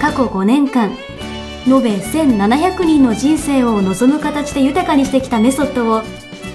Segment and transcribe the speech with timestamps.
[0.00, 0.96] 過去5年間
[1.66, 6.02] 延べ1700人の人生を望む形で豊かにしてきたメソッドを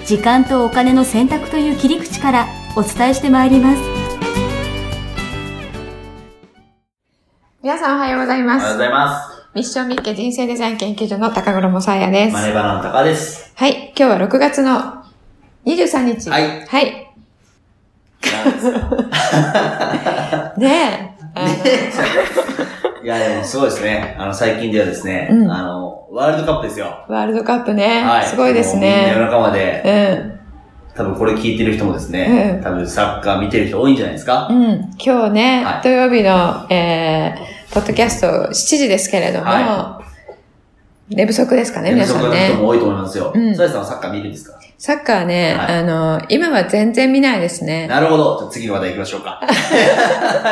[0.05, 3.81] 時間とお金の選択という切り口からお伝えしてまいります
[7.61, 8.63] 皆さんおはようございます。
[8.63, 9.35] おはようございます。
[9.55, 12.33] ミッションミッケ人生デザイン研究所の高黒もさやです。
[12.33, 13.51] マネバナの高です。
[13.55, 15.03] はい、今日は6月の
[15.65, 16.29] 23日。
[16.29, 16.65] はい。
[16.67, 17.13] はい。
[18.21, 22.75] なんですか ねえ。
[23.05, 24.15] いや、でもすごいですね。
[24.17, 27.05] あの、最近ではですね、うんあの、ワールドカップですよ。
[27.07, 28.25] ワールドカップね、はい。
[28.25, 29.25] すごいですもうみんな夜ね。
[29.25, 30.93] 中まで、うん。
[30.95, 34.47] 多分これ聞いてる人もですね、うん多分サッカー見てる人多いんじゃないですか？
[34.49, 34.89] うん。
[34.97, 40.01] 今日ね、はい土曜日の、えー、ポッドキャスト7時ですけれども、は
[41.09, 42.61] 寝不足ですかね、皆さん寝不足な人ね。
[42.61, 43.31] も多いと思いますよ。
[43.35, 44.59] うんサイさんはサッカー見るんですか？
[44.77, 47.87] サッカーね、はいあの、今は全然見ないですね。
[47.87, 48.37] なるほど。
[48.39, 49.39] じゃあ次の話題行きましょうか。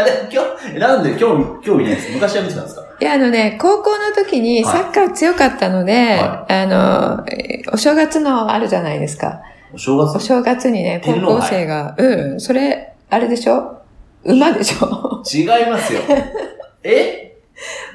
[0.05, 0.43] で今
[0.73, 2.07] 日、なんで今日、今日見ないんです？
[2.07, 2.83] か昔は見てたんですか？
[2.99, 9.41] いや、あのね、高校の時にはいサッカー強かったので、はあの、えーお正月のあるじゃないですか。
[9.73, 13.79] お正お月正月にね、高校生が、うん、それ、あれでしょ？
[14.23, 15.23] 馬でしょ？
[15.33, 16.01] 違いますよ。
[16.83, 17.32] え？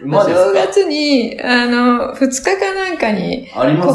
[0.04, 3.48] お正月に、あの、二日かなんかに、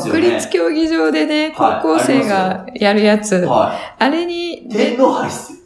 [0.04, 0.12] ね。
[0.12, 5.64] 国立競技場でね、はい高校生がやるやつ、はあれに天皇杯っす。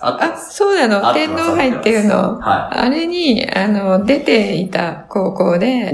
[0.00, 0.36] あ。
[0.36, 2.38] そうなの、天皇杯っていうの。
[2.40, 5.58] はあれに、あの、出ていた高校い。
[5.58, 5.92] で、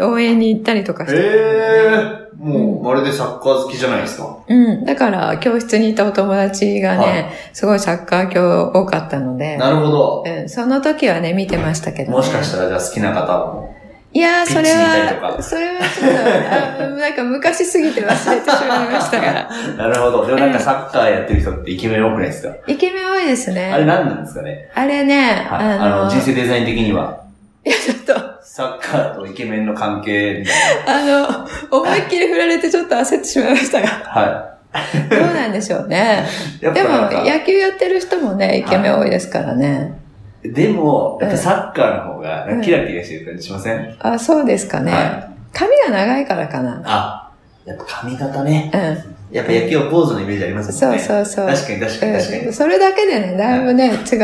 [0.00, 1.16] お応援に行ったりとかして。
[1.16, 4.36] ええもう、まるでサッカー好きじゃないですか。
[4.48, 4.84] うん。
[4.84, 10.24] だから、教室にいたお友達がね、はいすごいサッカー教多かったので、なるほど。
[10.26, 12.16] うん、その時はね、見てましたけど、ね。
[12.16, 13.72] もしかしたらじゃあ好きな方も。
[14.14, 19.48] いやー、それは、かそれはちょっと、あ なんか昔すぎて忘れてしまいましたから。
[19.78, 20.26] なるほど。
[20.26, 22.54] でもなんかサッカーやってる人ってイケメン多くないですか？
[22.66, 23.70] イケメン多いですね。
[23.72, 24.68] あれ何なんですかね？
[24.74, 25.68] あれね、はい。
[25.78, 27.20] あの、人生デザイン的には、
[27.64, 33.92] いや、ちょっと、サッカーとイケメンの関係みたいあの、思いっきり振られてちょっと焦ってしまいましたが、な。
[34.04, 34.58] は
[35.08, 36.26] どうなんでしょうね。
[36.60, 39.94] でも、野球やってる人もね、イケメン多いですからね。
[40.44, 43.96] でも、やっぱサッカーの方がキラキラしてる感じしません？
[44.00, 44.92] あ、そうですかね。
[44.92, 46.82] は髪が長いからかな。
[46.84, 47.30] あ、
[47.64, 48.70] やっぱ髪型ね。
[48.74, 49.34] うん。
[49.34, 50.98] やっぱ野球は坊主のイメージありますもそうんね。
[50.98, 51.46] そうそう。
[51.48, 52.40] 確かに確かに確かに。
[52.44, 54.16] うんそれだけでね、だいぶね、違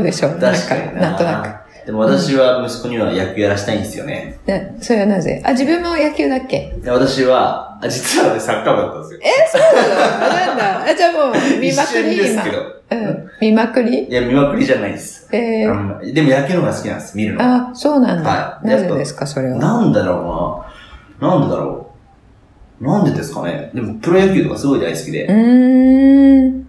[0.00, 0.30] うでしょ。
[0.30, 4.40] なんか確かになんとなでも私は息子には野球やらしたいんですよね。
[4.44, 4.48] く。
[4.48, 5.40] ね、それはなぜ？
[5.44, 6.74] あ、自分も野球だっけ？
[6.82, 9.20] で私は、あ実は私サッカー部だったんですよ。
[9.54, 10.84] あ、なんだ？
[10.84, 12.16] あ、じゃあもう、見まくり？
[12.16, 12.50] 今一瞬ですけ。
[12.50, 12.58] ど。
[12.90, 13.30] うん。
[13.40, 14.04] 見まくり？
[14.04, 15.28] いや、見まくりじゃないです。
[15.32, 17.42] えー、うんでも野球の方が好きなんです、見るの。
[17.42, 18.30] あ、そうなんだ。
[18.30, 19.58] はいなぜですか、それは？
[19.58, 20.66] なんだろ
[21.20, 21.28] うな。
[21.30, 21.92] なんでだろ
[22.80, 22.84] う。
[22.84, 23.70] なんでですかね。
[23.72, 25.26] でも、プロ野球とかすごい大好きで。
[25.26, 26.66] うーん。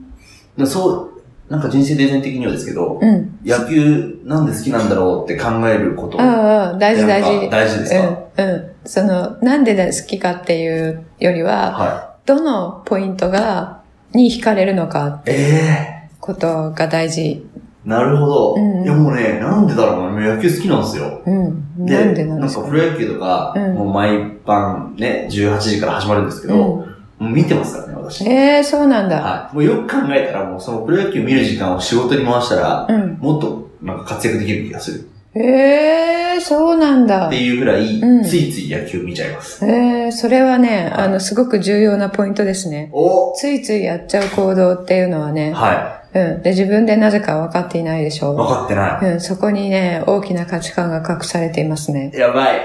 [0.57, 1.16] でそう、
[1.49, 3.39] なんか人生デザイン的にはですけど、うん。
[3.45, 6.19] 野球なんで好きなんだろうって考えること。
[6.19, 7.49] ああ、大事大なん事。
[7.49, 8.49] か大事ですか、うん。
[8.49, 8.71] うん。
[8.85, 13.81] その、なんで好きかっていうよりは、はどのポイントが、
[14.13, 15.29] に惹かれるのかい。
[15.31, 17.45] えことが大事。
[17.55, 18.55] えなるほど。
[18.55, 20.35] うんいや、もうね、なんでだろうな。
[20.35, 21.21] 野球好きなんですよ。
[21.25, 21.85] うん。
[21.85, 22.63] で、なんでなんですか？
[22.63, 26.85] かプロ野球とか、うんもう毎晩ね、18時から始まるんですけど、も
[27.21, 28.27] う見てますからね、私。
[28.27, 29.21] ええそうなんだ。
[29.21, 29.55] はい。
[29.55, 33.17] もうよく考えたら、もうそのプロ野球見る時間を仕事に回したら、うん。
[33.19, 35.09] もっとなんか活躍できる気がする。
[35.35, 37.29] ええそうなんだっ。
[37.29, 39.65] ていうぐらい、うんついつい野球見ちゃいます。
[39.65, 42.89] ええそれはね、はいあの、すごく重要なポイントですね。
[42.93, 46.41] おついついやっちゃう行動っていうのはね、はうん。
[46.41, 48.19] で、自分でなぜか分かっていないでしい。
[48.21, 49.05] 分ょかってなう。
[49.05, 49.21] うん。
[49.21, 52.11] そこにね、大きな価値観が隠されていますね。
[52.13, 52.17] い。
[52.17, 52.61] やばい。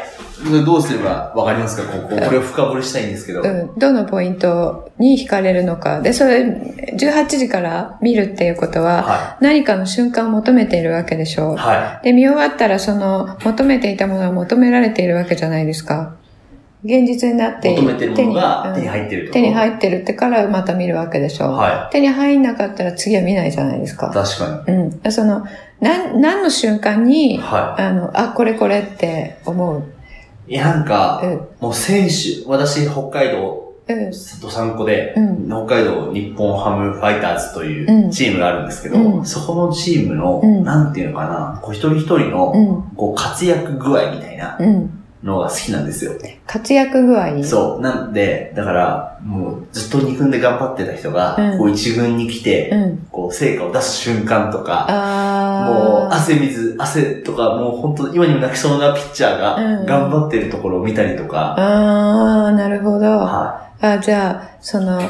[0.65, 1.93] どうすれば分かりますか？
[1.93, 2.09] ここ。
[2.09, 3.43] これを深掘りしたいんですけど。
[3.43, 3.79] うん。
[3.79, 6.01] どのポイントに惹かれるのか。
[6.01, 11.55] で、それ、18時から見るっていうことは、は何かの瞬間を求めているわけでしょい。
[11.55, 11.57] う。
[11.57, 16.17] はで、見終わったら、その、求めていたものは求められているわけじゃないですか。
[16.85, 17.77] 現実になってい。
[17.77, 19.33] 求めてるものが手にっ入ってると。
[19.35, 21.53] 手に入ってるってからまた見るわけでしょ。
[21.53, 23.97] は手に入んなかったら次は見ないじゃないですい。
[23.97, 24.11] か。
[24.11, 24.75] 確かに。
[24.77, 25.13] うん。
[25.13, 25.47] その、
[25.81, 29.85] なん、何の瞬間に、はあの、あ、これこれって思う。
[30.53, 30.55] い。
[30.55, 31.41] いや、なんか、うん。
[31.61, 34.11] もう選手、私、北海道ううん。
[34.41, 42.93] どさんこで、うん北海道日本ハムファイターズといううんチームがあるんですけど、うんそこのチームの、うんなんていうのかな、こう一人一人うの、ん。
[42.97, 45.02] こう活躍具合みたいなうん。
[45.23, 46.13] のが好きなんですよ。
[46.47, 47.81] 活躍具合そう。
[47.81, 53.07] なんで、だから、もうずっと二軍で頑張ってた人が、うんこう一軍に来て、うん。
[53.11, 56.15] こう成果を出す瞬間とか、あもうあ。
[56.17, 63.07] 汗水、汗とか、もう本当今にも泣きそうなピッチャーうんが頑張ってるところを見たりとか、ああ、なるほど。
[63.19, 65.01] はあ、じゃあ、その、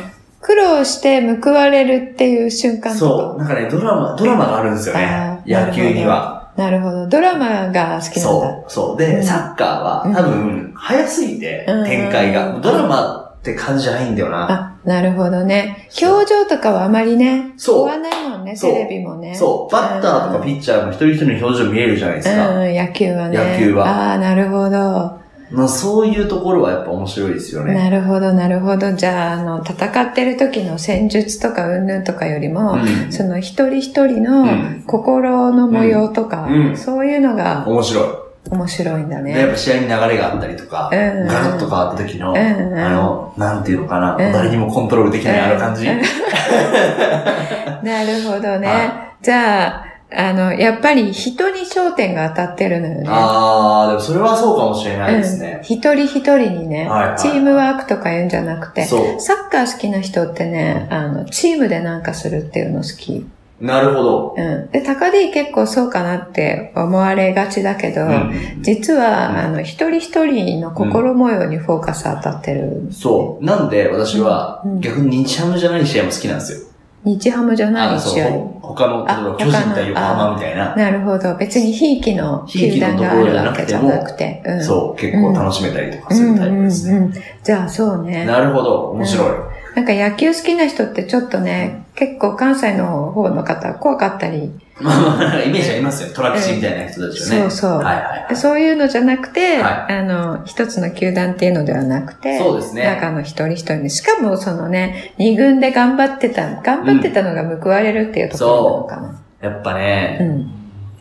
[0.41, 2.81] 苦労して報われるっていう瞬い。
[2.81, 2.95] 間とか。
[2.99, 3.39] そう。
[3.39, 6.32] なんかね、ドラマ、ドラマがあるんですよね野球には。
[6.57, 7.07] なるほど。
[7.09, 8.03] ドラマが好きなんだ。
[8.23, 8.71] そう。
[8.71, 8.97] そう。
[8.99, 12.59] で、うんサッカーはうん多分、早すぎて、うん展開が。
[12.61, 14.51] ドラマって感じじゃないんだよな。
[14.51, 15.89] あ、なるほどね。
[16.03, 19.35] 表情とかはあまりね、そう追わないもんね、テレビもね。
[19.35, 19.73] そう。
[19.73, 22.49] バッターとかピッチャーの一人一人の表情見えるじゃないですか。
[22.51, 23.39] うん、野球はね。
[23.39, 25.22] 野球はああ、なるほど。
[25.53, 27.75] まあそういうところはやっぱ面白いですよね。
[27.75, 28.93] なるほど、なるほど。
[28.93, 32.77] じゃあ、あの、戦ってる時の戦術とか云々とかよりも、う
[33.09, 38.05] んその一人一人うのん心の模様とか、うんうんそういうのが面白い。
[38.51, 39.53] 面白いんだで、やっね。
[39.53, 42.37] ぱ試合に流れがあったりとか、うんガラッと変わった時の、うん
[42.79, 45.87] あの、なんていうのかな、ん誰にもコントロールできないあの感じ。
[45.87, 46.01] うん
[47.83, 48.69] なるほどね。
[48.69, 49.85] はじゃあ、
[50.17, 53.05] あの、やっぱり人に焦点が当たってるのよね。
[53.09, 55.61] あー、でもそれはそうかもしれないですうんね。
[55.63, 63.27] 一人一人にね、はいはいチームワークとか言うんじゃなくて、そサッカー好きな人ってね、あの、チームでなんかするっていうの好き。
[63.61, 63.65] う。
[63.65, 64.35] なるほど。
[64.37, 64.71] うん。
[64.73, 68.33] で、高 D 結構そうかなって思われがちだけど、うん
[68.63, 72.89] 実は、うんあの、一人一人の心模様にフォーカス当たってる。
[72.91, 73.45] そう。
[73.45, 76.72] なんで私はうん逆に日ハムじゃない試合も好きなんですよ。
[77.05, 78.29] 日ハムじゃない試合。、
[78.61, 81.35] 他の、例えば巨人対横浜みたいな、なるほど。
[81.37, 84.43] 別にひいきの球団があるわけじゃなくて。
[84.45, 86.97] うんそう、結構楽しめたりとかするタイプですね。
[86.97, 87.13] うんうんうん
[87.43, 88.25] じゃあそうね。
[88.25, 89.52] なるほど、面白い。
[89.75, 96.13] なんか野球好きな人ってちょっとね、結構関西の方の方怖かったり、まあまあ、なんかイメージありますよ。
[96.13, 97.41] トラキシみたいな人たちはね。
[97.43, 98.37] そうそうはいはい。
[98.37, 109.51] そういうのじゃなくて、はあの、一つの球団っていうのではなくて、そうですね中の一人一人に、しかもそのね、二軍で頑張ってた、頑張ってたのが報われるっていうところなのかな。
[109.51, 110.51] やっぱね、うん。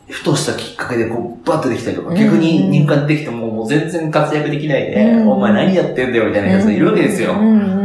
[0.09, 7.33] ふとしたきっかけでこう、バッとできたりとか、うん逆に入荷できてももう全然活躍できないで、うんお前何やってんだよみたいなやつがいるわけですよ。
[7.33, 7.80] うんうん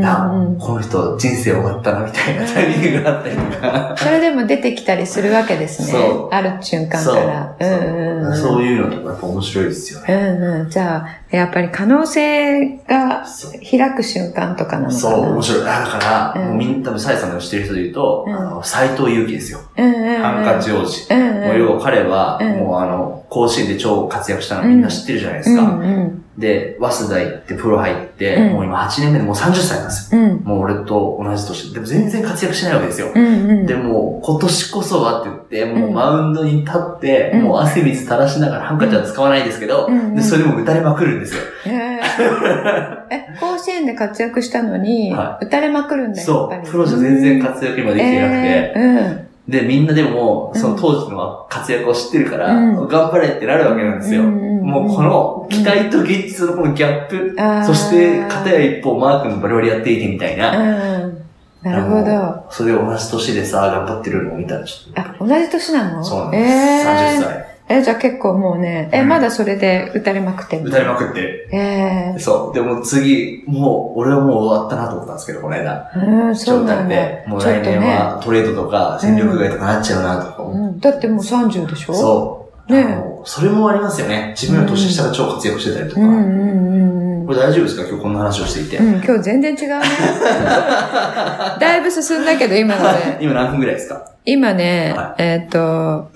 [0.00, 3.94] うんうんあうんこの人人生終わったなみたいなタイミングがあったりとか。
[3.96, 5.98] それでも出てきたりするわけですねそ。
[5.98, 7.56] うある瞬間そうから。
[7.58, 8.36] うんうんうん。
[8.36, 10.14] そういうのとかやっぱ面白いですよね。
[10.14, 10.70] うんうん。
[10.70, 13.24] じゃあ、やっぱり可能性が
[13.70, 14.98] 開く瞬間とかなのかな。
[14.98, 15.62] そう、面白い。
[15.62, 15.98] あだか
[16.34, 19.60] ら、うんもうみんな多分、サイさんの知ってる人で言うと、うんあの、斎藤佑樹ですよ。
[19.76, 20.22] うんうんうん。
[20.22, 21.12] ハンカチ王子。
[21.12, 21.34] うんうん。
[21.48, 25.62] もう要は彼は、うんもうあの、甲子園で超活躍したのみんな知ってるじゃないですか。
[25.62, 26.24] うんうん。
[26.36, 30.20] で、早稲田行ってプロ入って、うんもう今8年目でもう30歳なんですよ。
[30.20, 30.36] うん。
[30.42, 31.74] もう俺と同じ年。
[31.74, 33.12] でも全然活躍しないわけですよ。
[33.14, 33.66] うんうん。
[33.66, 39.88] でも、今年こそはって言って、もううんマウンドに立って、うんもう汗水垂らしながら、ハンカチは使わないですけど、
[40.20, 41.42] それでも打たれまくるんですよ。
[41.66, 46.52] えー え、甲子園で活躍したのに、は打たれまくるんだよ、そ。
[46.64, 49.26] う、プロじゃ全然活躍今できてなくて、えーうん。
[49.48, 54.22] で、みんなでも、その当時の活躍を知ってるから、うん頑張れってなるわけなんですよ。
[54.22, 60.56] うんうんうんもうこの期待と現実のこのギャップ、あーそして片や一方マー君のバリバリやっていてみたいな。
[60.56, 60.62] う
[61.08, 61.18] ん。
[61.62, 62.44] なるほど。
[62.50, 65.00] それを同じ年でさ、頑張ってるのを見たらちょっと。
[65.00, 66.04] あ、同じ年なの？
[66.04, 66.54] そうなんです。
[66.54, 67.44] えー30歳。
[67.72, 70.70] え、じゃあ結構もうね、え、うんまだそれで打たれまくってんの？
[70.70, 71.48] 打たれまくって。
[71.52, 72.54] えそう。
[72.54, 75.90] でも次、もう、俺はもう終わったなと思ったんですけど、この間。
[75.94, 76.94] えうん、そうなんだ。
[76.94, 77.78] で、もう来年。
[77.80, 81.94] はトレードとか戦力外とかなっちゃうなとか思ってうん、だってもう30でしょ？
[81.94, 82.36] そ
[82.68, 82.72] う。
[82.72, 84.34] ねそれもありますよね。
[84.36, 86.00] 自分より年下が超活躍してたりとか。
[86.00, 87.26] うんうんうんうん。
[87.26, 87.86] これ大丈夫ですか？
[87.86, 88.78] 今日こんな話をしていて。
[88.78, 89.80] うん、今日全然違うね。
[91.60, 93.18] だいぶ進んだけど、今ので。
[93.20, 94.04] 今何分ぐらいですか？
[94.32, 95.58] 今ね、はえっ、と、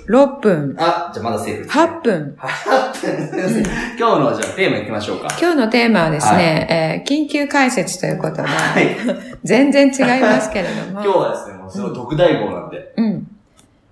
[0.07, 2.37] 6分、あ、じゃあまだセーフです、8分。
[2.39, 3.65] 8分。
[3.99, 5.27] 今日のじゃあテーマいきましょうか。
[5.41, 8.97] 今日のテーマはですね、えー緊急解説ということで、はい。
[9.43, 11.03] 全然違いますけれども。
[11.03, 12.93] 今日はですね、もうすごい特大号なんで。
[12.97, 13.27] うん。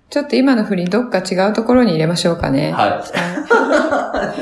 [0.09, 2.71] ちょっと今の振りどっか違うところに入れましょうかね。
[2.71, 3.03] は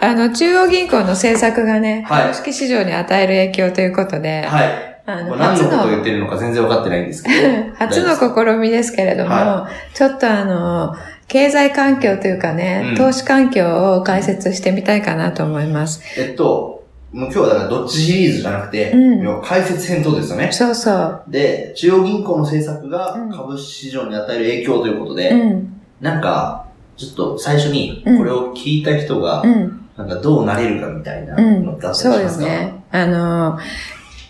[0.00, 4.20] あの、中央銀行の政策がね、はい株式市場に与える影響ということい。
[4.20, 4.87] で、はい。
[5.10, 7.36] あの、何初の、のことを言ってるのか全然分かってないんですけど。
[7.78, 10.94] 初の試みですけれども、はちょっとあの、
[11.28, 16.02] 経済環境というかね、うん投資環境を解説してみたいかなと思います。
[16.18, 18.96] えっと、もう今日はだからどっちシリーズじゃなくて、う
[19.38, 20.50] ん解説編とですよね。
[20.52, 21.22] そうそう。
[21.28, 25.72] で、中央銀行の政策がうん株式市場に与える影響ということで、うん。
[26.02, 26.66] なんか、
[26.98, 29.80] ちょっと最初にこれを聞いた人がう、ん。
[29.96, 32.72] なんかどうなれるかみたいなうんのだったりしそうでますか、すね。
[32.92, 33.58] あの、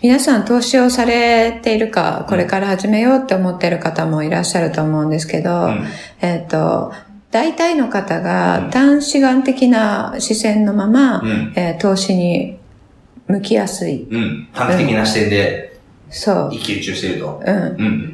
[0.01, 5.85] 皆さん投資をされているか、これから始めようって思っている方もいらっしゃると思うんですけど、うん
[6.21, 6.93] えっ、と、
[7.31, 12.57] 大体の方が単視眼的な視線のまま、うんえー投資に
[13.27, 14.07] 向きやすい。
[14.09, 14.47] うん。
[14.53, 15.69] 短期的な視点で
[16.09, 16.49] そう。
[16.51, 17.43] 一喜一憂していると。
[17.45, 17.57] うん。
[17.57, 17.61] う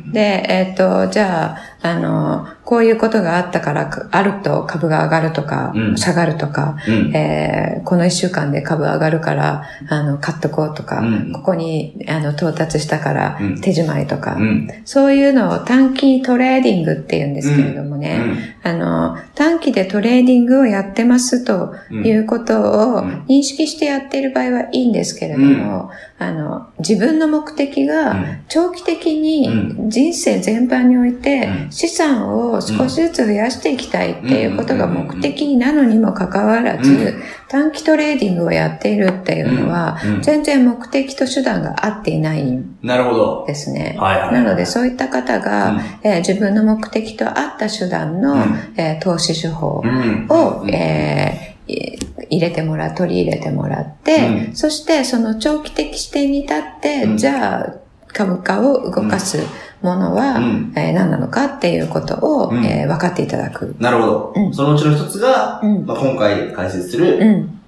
[0.10, 0.12] ん。
[0.12, 5.98] で、えっ、と、じゃあ、あの、こういうことがあったから、かあると株が上がるとか、うん。
[5.98, 7.16] 下がるとか、うん。
[7.16, 11.32] えーこの一週間で株上がるから、あの、買っとこうとか、うん。
[11.34, 14.68] ここに、あの、到達したからうん、手仕舞いとか、うん。
[14.86, 18.20] そういうのを短期トレーディングって言うんですけれどもね、
[18.64, 22.62] あの、短期でトレーディングをやってますということ
[22.96, 23.26] をうん。
[23.30, 28.44] 認識してやっている場合はいいんですけれども、あの、自分の目的うがん。
[28.48, 36.84] 長期的うに人生全般においてうん資産を少しずつ増やしていきたいっていうことが目的なのにもかかわらうん。
[36.84, 37.16] ず、
[37.50, 40.14] 短期トレーディングをやっているっていうのはうん。
[40.16, 43.46] うん、全然目的と手段が合っていないんなるほど。
[43.46, 43.98] ですね。
[44.00, 44.34] はいはい。
[44.36, 45.80] なので、そういった方が、うん。
[46.04, 48.42] えー自分の目的と合った手段の、うん。
[48.78, 50.28] えー投資手法うん。
[50.30, 50.70] を、うん。
[50.74, 57.18] えーい入れてもらう、取り入れてもらって、うそしてその長期的視点に立って、うん。
[57.18, 57.74] じゃあ
[58.08, 59.40] 株価を動かす
[59.82, 63.76] ものは、うんえー何なのかっていうことを、うんえー分かっていただく。
[63.80, 64.34] なるほど。
[64.36, 67.60] うんそのうちの一つが、うんまあ、今回解説すうる、ん。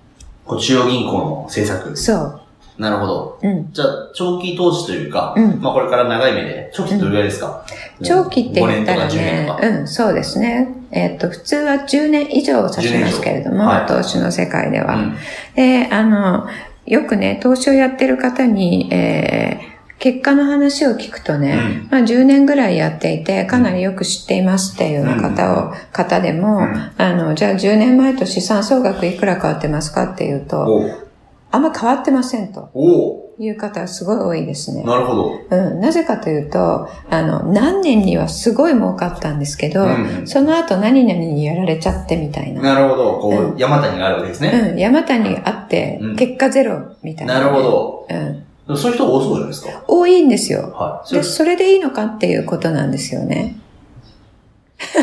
[0.46, 1.96] こう中央銀行の政策。
[1.98, 2.42] そう。
[2.78, 3.40] なるほど。
[3.42, 3.74] うん。
[3.74, 7.66] じゃあ、長期投資というか、うんまあこれから長い目で、長期ってどれぐらいですか、
[8.04, 9.80] 長期って言ったら5年とか10年ね。
[9.80, 10.68] うん、そうですね。
[10.92, 14.96] えっ、と、普通は10年以上を指しますけれども、10年以上はい投資の世界では。
[14.96, 15.16] うん
[15.56, 16.48] で、あの、
[16.86, 30.68] よくね、投資をやってる方に、えー結果の話を聞くとね、うんまあ10年ぐらいやっていて、かなりよく知っていますっていうような方を、方でも、うんあの、じゃあ10年前と資産総額いくら変わってますかっていうと、
[31.50, 32.72] あんま変わってませんと
[33.40, 34.84] いう方はすごい多いですね。
[34.84, 35.40] なるほど。
[35.50, 42.62] うん、なぜかというと、あの、何年にはすごい儲かったんですけど、うんその後何々にやられちゃってみたいな。
[42.62, 43.20] なるほど。
[43.20, 44.50] こう、うん山谷があるわけですね。
[44.74, 47.62] うん、山谷あってうん、結果ゼロみたいな、なるほ。
[47.62, 48.08] ど。
[48.10, 48.47] うん。
[48.76, 49.84] そういう人多そうじゃないですか。
[49.88, 50.74] 多いんですよ。
[50.74, 51.14] はい。
[51.14, 53.56] で、それでいいのかっていうことなんですよね。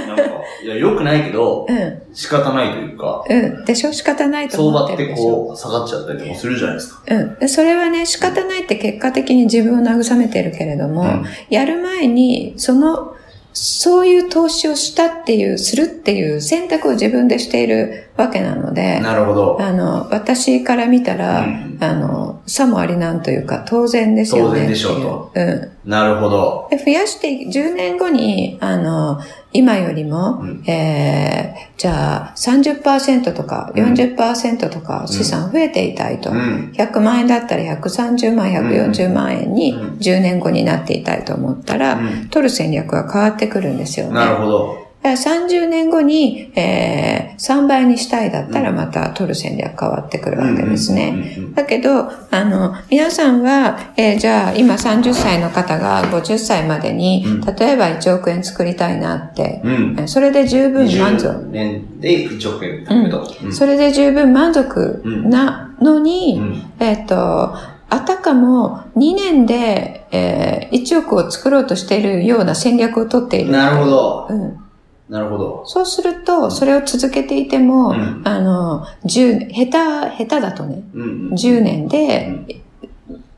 [0.06, 0.22] なんか、
[0.62, 2.02] いや、良くないけどう、ん。
[2.12, 3.64] 仕方ないというか、うん。
[3.64, 3.92] でしょ？
[3.92, 5.46] 仕方ないと相思っ場っててるでしょ？
[5.46, 7.02] こう、下がっちゃったりとかするじゃないですか。
[7.08, 7.38] うん。
[7.38, 13.16] でそれはね、仕方ないって結果的に自分を慰めてるけれども、うんやる前に、その、
[13.52, 19.58] そういう投資をしたっていう、するっていう選択を自分でしているわけなので、なるほど。
[19.60, 24.48] あの、私から見たら、うんあの、さもありなんというか、当然ですよね。
[24.50, 25.70] 当然でしょうん。
[25.84, 26.68] なるほど。
[26.70, 29.20] で増やしてい、10年後に、あの、
[29.52, 36.30] 今よりも、うんえー、じゃあ30%とかうん40%とか資産増えていたいと。
[36.30, 36.72] うん。
[36.76, 44.14] 100万円だったら130万、140万円にうん10年後になっていたいと思ったら、うん取る戦略は変わってくるんですよね。
[44.14, 44.83] なるほど。
[45.04, 51.36] だから30年後に、えー、3倍にしたいだったらまた取る戦略変わってくるわけですね。
[51.54, 59.96] だけど、あの、皆さんは、えーじゃあ今30歳の方が50歳までに、うん例えば1億円作りたいなって、うん。
[59.98, 61.26] えーそれで十分満足。
[61.28, 63.34] 20年で1億円貯めと。
[63.44, 67.54] うんそれで十分満足なのに、うんえっ、と、
[67.90, 73.52] あたかも2年で、えー1億を作ろうとしているような戦略を取っている。
[73.52, 74.26] なるほど。
[74.30, 74.63] うん。
[75.08, 75.62] なるほど。
[75.66, 81.28] そうすると、それを続けていても、うんあの、10、下手、下手だとね、うん。
[81.32, 82.63] 10年で、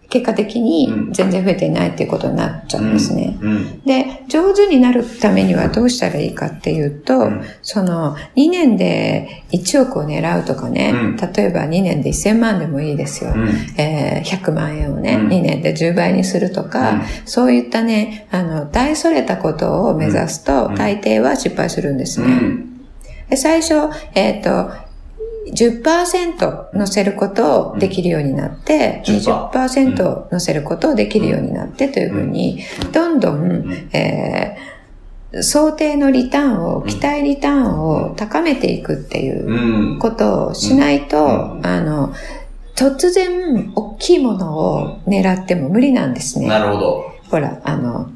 [0.08, 3.36] 結果的にうん全然増えていないっていうことになっちゃうんですね。
[3.40, 3.82] うん。
[3.82, 13.32] で、上手になるためにはどうしたらいいかっていうと、うんその2年で1億を狙うとかね、うん例えば2年で1000万でもいいですよ。
[13.34, 13.48] うん。
[13.80, 22.26] えー100万円をね、うん2年で10倍にするとか、うんそういったね、あの、大それたことを目指すと、うん大抵は失敗するんですね。
[23.34, 24.70] 最初、えっ、と、
[25.52, 32.60] 10%乗せることをできるようになって、うん20%乗せることをできるようになってというふうに、
[32.92, 34.76] どんどん、えー
[35.42, 39.98] 想定のリターンを、期待リターンを高めていくっていううん。
[39.98, 41.28] ことをしないと、う
[41.60, 42.14] んあの、
[42.74, 46.46] 突然大きいものを狙っても無理なんですね。
[46.46, 47.12] なるほど。
[47.30, 48.08] ほら、あの、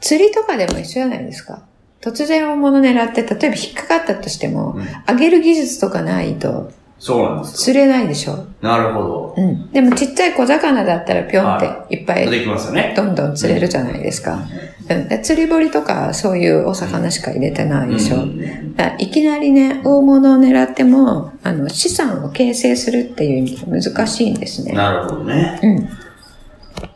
[0.00, 1.62] 釣りとかでも一緒じゃないですか。
[2.04, 8.34] 突然大物狙って、例えば引っかかったとしても、うん上げる技術とかないとそうなんです釣れないでしょ。
[8.34, 8.44] か。
[8.62, 9.34] なるほど。
[9.36, 9.70] うん。
[9.72, 12.94] でもちっちゃい小魚だったらぴょんっていっぱいできますよね。
[12.96, 14.42] どんどん釣れるじゃないですか。
[14.88, 15.08] うん。
[15.08, 18.16] で釣り堀とかそういうお魚しか入れてないでしょ。
[18.16, 18.64] うん
[18.98, 24.72] いきなりね、大物を狙っても、あの、資産を形成するっていう意味で難しいんですね。
[24.72, 25.60] なるほどね。
[25.62, 25.88] うん。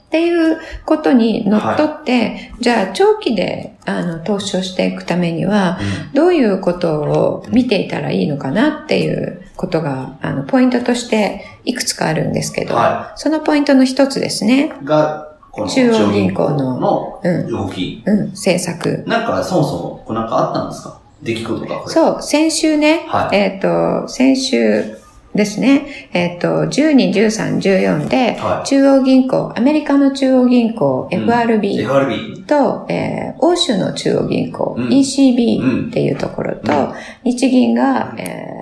[0.09, 5.79] っていうことにのっとって、じゃあ長期であの投資をしていくためには、
[6.15, 14.73] どういうことを見ていたらいいのかなっていうことが、あの、ポイントとしていくつかあるんですけど、はそのポイントの一つですね。
[14.83, 18.03] が、この中央銀行ののうん動き。
[18.07, 19.05] うん、政策。
[19.07, 20.99] なんか、そもそも、なんかあったんですか？
[21.23, 21.85] 出来事が。
[21.85, 21.91] う。
[21.91, 24.97] そう、先週ね、はいえっ、と、先週
[25.35, 28.66] ですね、えっ、と、12、13、14で、はい。
[28.66, 31.23] 中央銀行、アメリカの中央銀行、うん。
[31.25, 32.44] FRB、FRB。
[32.47, 34.88] と、えー欧州の中央銀行、うん。
[34.88, 36.92] ECB っていうところと、うん。
[37.25, 38.58] 日銀が、えー、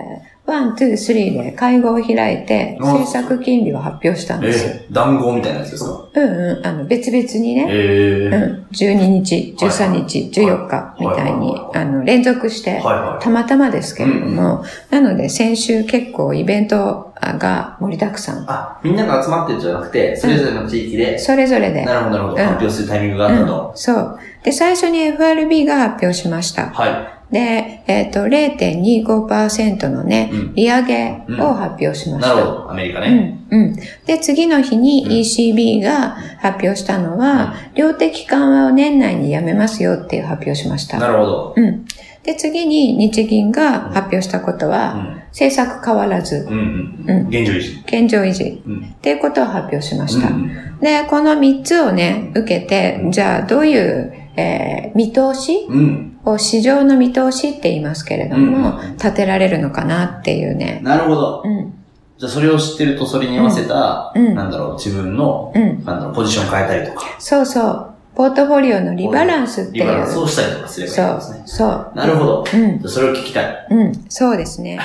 [0.47, 4.75] ワン、ツー、スリーで会合を開いて、うん政策金利を発表したんですよ。
[4.75, 6.09] えー、談合みたいなやつですか？
[6.15, 8.35] うんうん、あの、別々にね、えー。
[8.35, 18.45] うん、12日、13日、はいはい14日みたいにあの、連続して、はいはたまたまですけれども、なので先週結構イベントが盛りだくさん。
[18.49, 21.85] あ、みんなが集まってるんじゃなくて、それぞれの地域で、それぞれで。
[21.85, 23.73] なるほど、なるほど、うん発表するタイミングがあったうんと。
[23.75, 24.19] そう。
[24.45, 26.67] で、最初に FRB が発表しました。
[26.71, 32.13] はで、えっ、と、0.25%のね、うん利上げを発表しい。
[32.13, 32.35] ました。
[32.35, 33.11] なるほど、アメリカうね。
[33.11, 33.77] ん、うん。
[34.07, 40.99] で、次の日にうん ECB が発表したのは、量的緩和を年内にやめますよっていう発表をしました。
[40.99, 41.55] なるほど。
[41.57, 41.85] うん。
[42.23, 45.23] で、次に日銀が発表したことは、うん。
[45.31, 47.17] 政策変わらず、うんうん。
[47.19, 47.83] うん現状維持。
[47.87, 48.85] 現状維持うん。
[48.85, 50.29] っていうことを発表しました。
[50.29, 55.67] うんで、この3つをね、受けて、じゃあどういう、えー見通し？
[55.69, 56.19] うん。
[56.25, 60.81] を市場の見通しって言いますけれども、うん立てられるのかなっていうね。
[60.83, 61.43] なるほど。
[61.45, 61.73] うん。
[62.19, 65.85] じゃあそれを知ってると、それに合わせた、うんなんだろう、自分の、うん。
[65.85, 67.07] なんだろう、ポジション変えたりとか。
[67.19, 67.91] そうそう。
[68.17, 69.85] ポートフォリオのリバランスっていう。
[69.85, 71.43] リバランスをしたりとかすればいいそうんですね。。
[71.45, 71.93] そう。
[71.95, 72.45] なるほど。
[72.51, 72.89] うん。
[72.89, 73.67] それを聞きたい。
[73.71, 73.93] うん。
[74.09, 74.79] そうですね。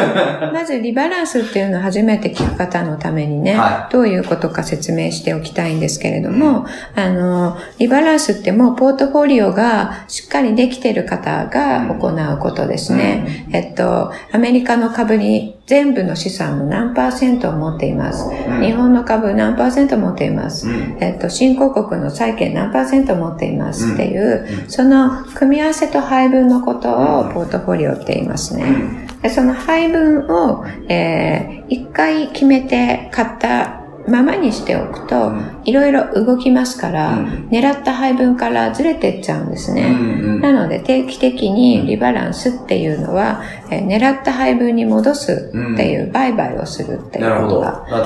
[0.54, 6.64] まず、リバランスっていうのを初めて聞く方のためにね、はどういうことか説明しておきたいんですけれども、
[6.94, 13.46] あの、リバランスってもうポートフォリオがしっかりできている方が行うことですね。
[13.52, 18.24] えっと、アメリカの株に全部の資産の何パーセントを持っています。
[18.30, 20.68] うん日本の株何パーセント持っています。
[20.68, 20.96] うん。
[21.00, 22.77] えっと、新興国の債券何パーセント
[23.14, 28.64] 持っていますっていう、うんその組み合わせと配分のことをうんポートフォリオって言いますね。
[28.64, 29.20] うん。
[29.22, 33.77] でその配分を、えー一回決めて買った
[34.08, 39.82] ままにしておくと、うんいろいろ動きますから、うん狙った配分からずれてっちゃうんですね。
[39.82, 47.60] うんなので定期的にリバランスっていうのは、えー狙った配分に戻すっていう売買をするっていうなるほど。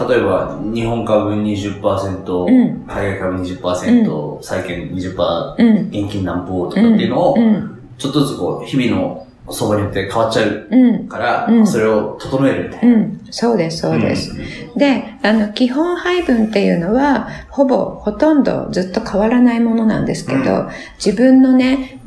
[0.08, 5.88] 例えば、日本株20%、うん海外株20%、債券20%、うん。
[5.88, 7.78] 現金何歩とかっていうのをう、ん。
[7.98, 11.08] ちょっとずつこう、日々の相場によって変わっちゃううん。
[11.08, 12.96] から、うんそれを整えるみたいな。
[12.96, 13.20] うん。
[13.30, 14.34] そうです、そうです。
[14.76, 20.68] で、あの、基本配分っていうのは、ほぼ、ほとんどずっと変わらないものなんですけど、う
[21.04, 22.00] 自分のね、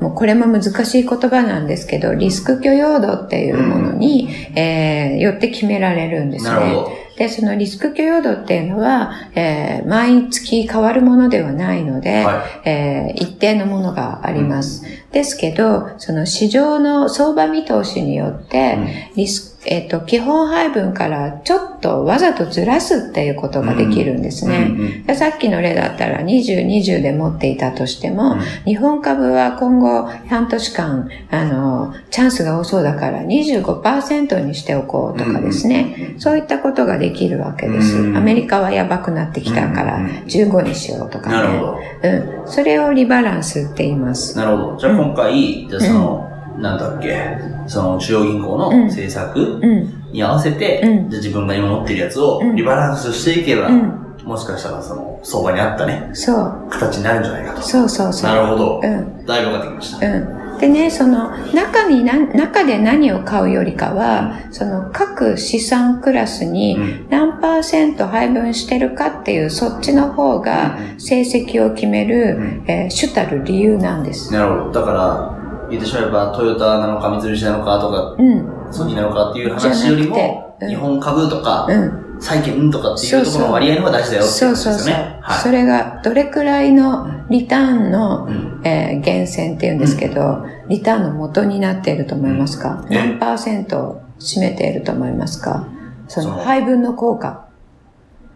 [0.00, 6.50] もうこれも難しい言葉なんですけど、リスク許容度っていうものに、えーよって決められるんですね。
[6.50, 7.07] なるほど。
[7.18, 14.84] で、そのリスク許容度っていうのは、えー毎月変わるものではないので、はえー一定のものがあります。
[15.10, 18.78] ですけど、その市場の相場見通しによって、
[19.16, 24.48] リスえっ、と、基本配分からちょっとわざとずらすっていうことができるんですい。
[24.48, 24.56] ね。
[24.56, 36.14] うんうんでさっきの例だったら20、20で持っていたとしても、うん日本株は今後半年間、あの、チャンスが多そうだから25%にしておこうとかですね。
[36.18, 37.98] そういったことができるわけです。
[37.98, 41.36] うんアメリカはやばくなってきたからうん15にしようとかね。
[41.36, 41.78] なるほど。
[42.02, 42.48] うん。
[42.48, 44.36] それをリバランスって言います。
[44.36, 44.76] なるほど。
[44.78, 46.27] じゃあ今回、じゃあその、
[46.60, 49.94] なんだっけ、その中央銀行のうん政策うん。
[50.12, 54.04] に合わせて、うんじゃあ自分が今持ってるやつをうんリバランスしていけば、うん。
[54.24, 56.66] もしかしたらその相場に合ったね、そう。
[56.70, 57.62] 形になるんじゃないかと。
[57.62, 58.30] そうそうそう。
[58.30, 58.80] なるほど。
[58.82, 59.24] うん。
[59.26, 60.06] だいぶ分かってきました。
[60.06, 60.38] うん。
[60.58, 74.32] でね、その中にな、中で何を買うよりかは、その各資産クラスにうん何パーセント配分してるかっていう、そっちの方がうん成績を決める、うんえー主たる理由なんです。
[74.32, 74.80] なるほど。
[74.80, 75.37] だから、
[75.70, 78.72] 言ってしまえば、トヨタなのか、三菱なのかとか、うん。
[78.72, 82.04] ソニーなのかっていう話よりもうん日本株とか、うん。
[82.20, 84.72] 債券とかっていうところの割合の方が大事だよっていそううことそうそう。
[84.74, 85.18] ですよね。
[85.22, 85.38] はい。
[85.38, 95.68] それがどれくらいのリターンの、うんえー源泉っていうんですけど、リターンの元になっていると思いますか、うん何パーセントを占めていると思いますか？
[96.08, 97.46] その配分の効果。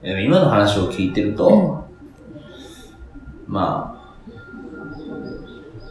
[0.03, 1.53] えー今の話を聞いてると、う
[3.51, 4.15] んまあ、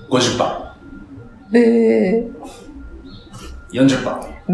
[0.09, 0.70] 50%、
[1.51, 2.31] ブー、
[3.73, 4.19] 40%。
[4.47, 4.53] ブ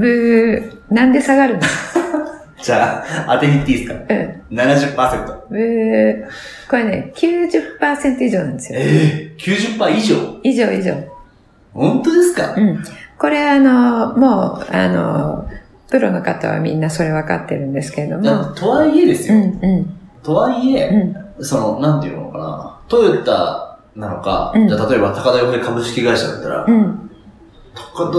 [0.90, 1.62] ー、なんで下がるの？
[2.62, 4.00] じゃあ、当てに行っていいですか？
[4.10, 4.58] うん。
[4.58, 5.38] ?70%。
[5.50, 6.26] うー
[6.70, 8.80] これね、90%以上なんですよ。
[8.82, 10.40] ええー、90%以上？
[10.44, 10.94] 以上以上。
[11.74, 12.56] 本当ですか？
[12.58, 12.84] うん。
[13.18, 15.48] これあの、もう、あの、
[15.90, 18.46] プロの方はみんなそれ分かってるんですけれども。
[18.56, 19.38] とはいえですよ。
[19.38, 19.48] うん、う
[19.82, 19.90] ん、
[20.24, 20.90] とはいえ、
[21.38, 21.46] うん。
[21.46, 22.80] その、なんていうのかな。
[22.88, 23.67] トヨタ
[23.98, 27.10] なのか、うんじゃあ例えば高田洋平株式会社だったら、うん、
[27.74, 28.12] 高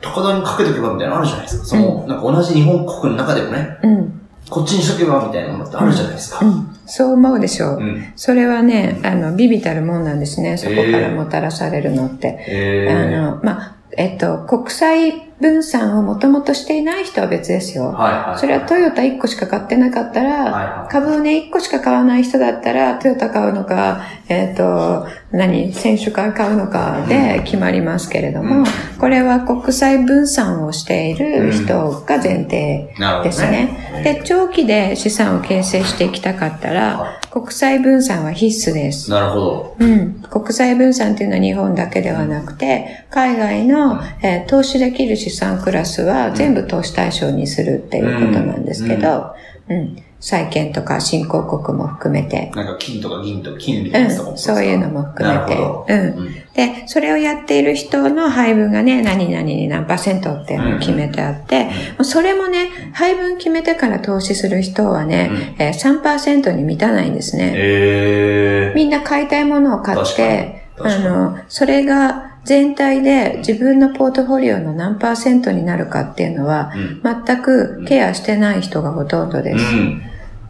[0.00, 1.64] 田、高田にかけとけばみたいなのあるじゃないですか。
[1.66, 6.44] その、なんか同じ日本国の中でもね、うん、こっちにしとけばみたいなものってあるじゃないですか。
[6.44, 6.76] うん。
[6.86, 7.78] そう思うでしょう。
[7.78, 8.12] うん。
[8.16, 10.56] それはね、あの、ビビたるもんなんですね。
[10.56, 12.38] そこからもたらされるのって。
[12.48, 17.92] えあの、まあ、えっと、国際分散をもともとしていない人は別ですよ。
[17.92, 18.38] はいはい。
[18.38, 20.92] それはトヨタ1個しか買ってなかったら、はいはい。
[20.92, 28.64] 株をね、1個しか買わない人だったら、トヨタ買うのか、えっ、と、何、選手買買うのかで決まりますけれども、うん
[28.98, 33.24] これは国際分散をしている人が前提なるほどね。
[33.24, 34.02] ですね。
[34.02, 39.10] で、長期で資産を形成していきたかったら、は国際分散は必須です。
[39.10, 39.76] なるほど。
[39.78, 40.22] うん。
[40.22, 49.34] 国際分散っていうのは日本だけではなくて、海外の、えー投資できる資産クラスは全部投資対象にするっていうことなんですけど、
[49.68, 49.96] うん。
[50.18, 55.54] 債券とか新興国も含めて、なんか金とか銀とか金みたいなやつとかもうん、そういうのも含めて。
[55.56, 56.26] うん。
[56.26, 56.34] うん。
[56.54, 67.52] で、それをやっている人の配分がね、何々に何パーセントっていうのを決めてあって、もうそれもね、配分決めてから投資する人はね、えー3%に満たないんですね。
[67.54, 77.24] ええみんな買いたいものを買って、あの、それが全体で自分のポートフォリオの何パーセントになるかっていうのは、うん。
[77.26, 79.64] 全くケアしてない人がほとんどです。
[79.74, 80.02] うん。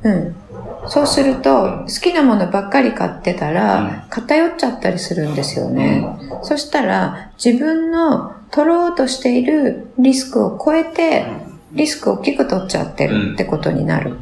[0.05, 0.37] うん。
[0.89, 6.07] そうすると、好きなものばっかり買ってたら、偏っちゃったりするんですよね。
[6.43, 11.25] そしたら、自分の取ろうとしているリスクを超えて、
[11.73, 14.19] リスクを大きく取っちゃってるってことになる。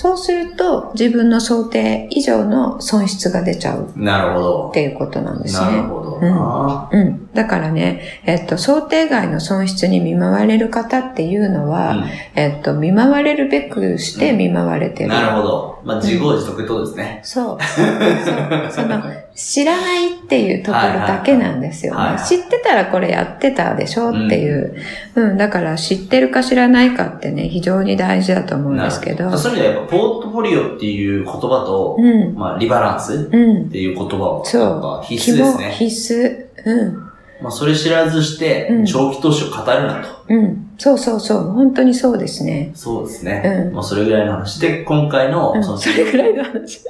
[0.00, 4.72] そうすると、自分の想定以上の損失が出ちゃうなるほどっ。
[4.72, 5.82] ていうことなんですなるね。
[5.82, 6.88] ほどな。
[6.92, 7.28] うん。
[7.34, 12.04] だからね、えっと、想定外の損失に見舞われる方っていうのは、うん
[12.36, 15.08] えっと、見舞われるべくして見舞われてる。
[15.08, 15.80] なるほど。
[15.82, 17.20] まあ、自業自得ってことですね。
[17.24, 17.58] そう。
[17.66, 18.70] そう。
[18.70, 19.02] その、
[19.38, 21.94] 知らないっていうところだけなんですよ。
[22.28, 24.74] 知ってたらこれやってたでしょっていう。
[25.14, 29.38] うん、だから知ってるか知らないかってね、非常に大事だと思うんですけど。
[29.38, 32.34] そういう意味ではやっぱ、ポートフォリオっていう言葉と、うん。
[32.34, 33.70] まあ、リバランスっうん。
[33.70, 35.70] ていう言葉は、そうやっぱ必須ですね。
[35.70, 36.46] 必須。
[36.66, 37.07] うん。
[37.40, 40.08] まあ、それ知らずしてうん、長期投資を語るなと。
[40.28, 40.70] うん。
[40.76, 41.42] そうそうそう。
[41.52, 42.72] 本当にそうですね。
[42.74, 43.42] そうですね。
[43.68, 45.62] うんまあ、それぐらいの話で、今回の、うん。
[45.62, 46.80] その、それぐらいの話。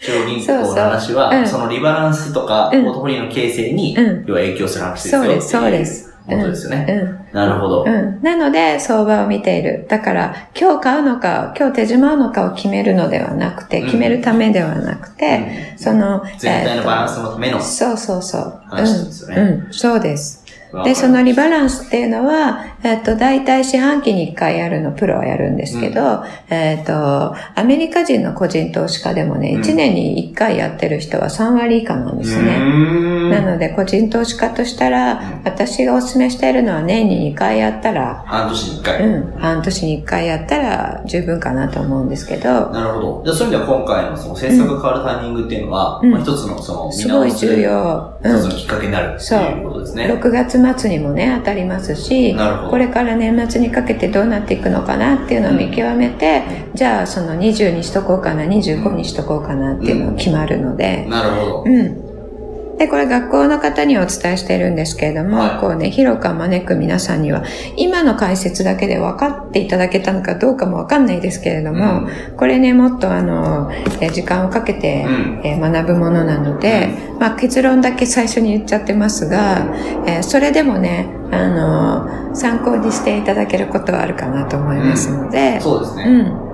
[0.00, 6.07] 中央銀行の話は、そうそううんそのリバランスとか、うんポートフォリオの形成に、うん要は影響する話ですよそうです、そうです。
[6.36, 6.86] ことですよね。
[7.32, 7.34] うん。
[7.34, 7.84] なるほど。
[7.84, 8.22] うん。
[8.22, 9.86] なので、相場を見ている。
[9.88, 18.62] だから、今日買うのか、今日手締まうのかを決めるのではなくて、うん決めるためではなくて、その、全体のバランススのためのそうそうそう。
[18.66, 19.42] 話ですよね。
[19.42, 20.37] うん、うん、そうです。
[20.84, 32.58] で、そのリバランスっていうのは、えっと、大体四半期に1回やるの、プロはやるんですけど、えっと、アメリカ人の個人投資家でもね、うん1年に1回やってる人は3割以下なんですね。
[32.58, 39.06] ねなので、個人投資家としたらうん、私がお勧めしているのは年に2回やったら、半年に1回。
[39.06, 43.22] うん、半年に1回やったら十分かなと思うんですけど、なるほど。
[43.24, 48.18] じゃあそういう意味では今回のその政策が変わるタイミングっていうのは、うんまあ一つのそのすごい重要。
[48.22, 48.36] うん。
[48.36, 50.04] 一つのきっかけになるっていうことですね。
[50.06, 52.36] 6月末にもね、当たりますし。
[52.70, 56.42] これから年末にかけてどうなっていくのかなっていうのを見極めて、
[56.74, 61.64] じゃあその20にしとこうかな、25にしとこうかなっていうのが決まるので、なるほど。
[61.66, 62.07] うん。
[62.78, 65.60] で、これ学校の方にはお伝えしているんですけれども、はい。
[65.60, 67.42] こうね、広く招く皆さんには、
[67.76, 75.40] 今の解説だけで分かっていただけたのかどうかも分かんないですけれども、これね、もっとあの、え時間をかけて、うん。
[75.44, 76.88] えー学ぶものなので、
[77.18, 79.66] まあ結論だけ最初に言っちゃってますが、
[80.06, 86.04] えーそれでもね、あの、参考にしていただけることはあるかなと思いますので、そうですね。
[86.04, 86.47] うん。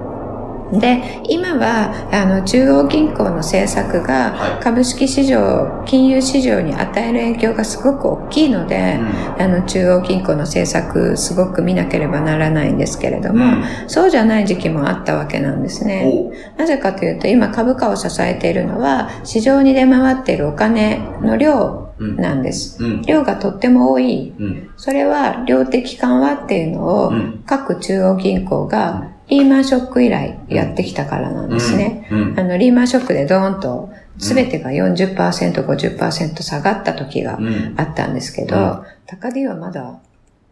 [0.78, 8.98] で、今は、あの、中央銀行の政策がはい株式市場、金融市場に与える影響がすごく大きいので、
[9.38, 13.44] あの、中央銀行の政策すごく見なければならないんですけれども、
[13.86, 16.10] そうじゃない時期もあったわけなんですね。
[16.56, 22.16] なぜかというと、今株価を支えているのは、市場に出回っているお金の量うん。
[22.16, 22.82] なんです。
[22.82, 23.02] うん。
[23.02, 24.32] 量がとっても多い。
[24.38, 24.70] うん。
[24.76, 32.08] それは量的緩和っていうのをうん各中央銀行がリーマンショック以来やってきたからなんですね。
[32.10, 32.38] うん。
[32.38, 35.16] あの、リーマンショックでドーンと全てが40%、
[35.66, 37.74] 50%下がった時がうん。
[37.76, 39.98] あったんですけうんど、高 D はまだ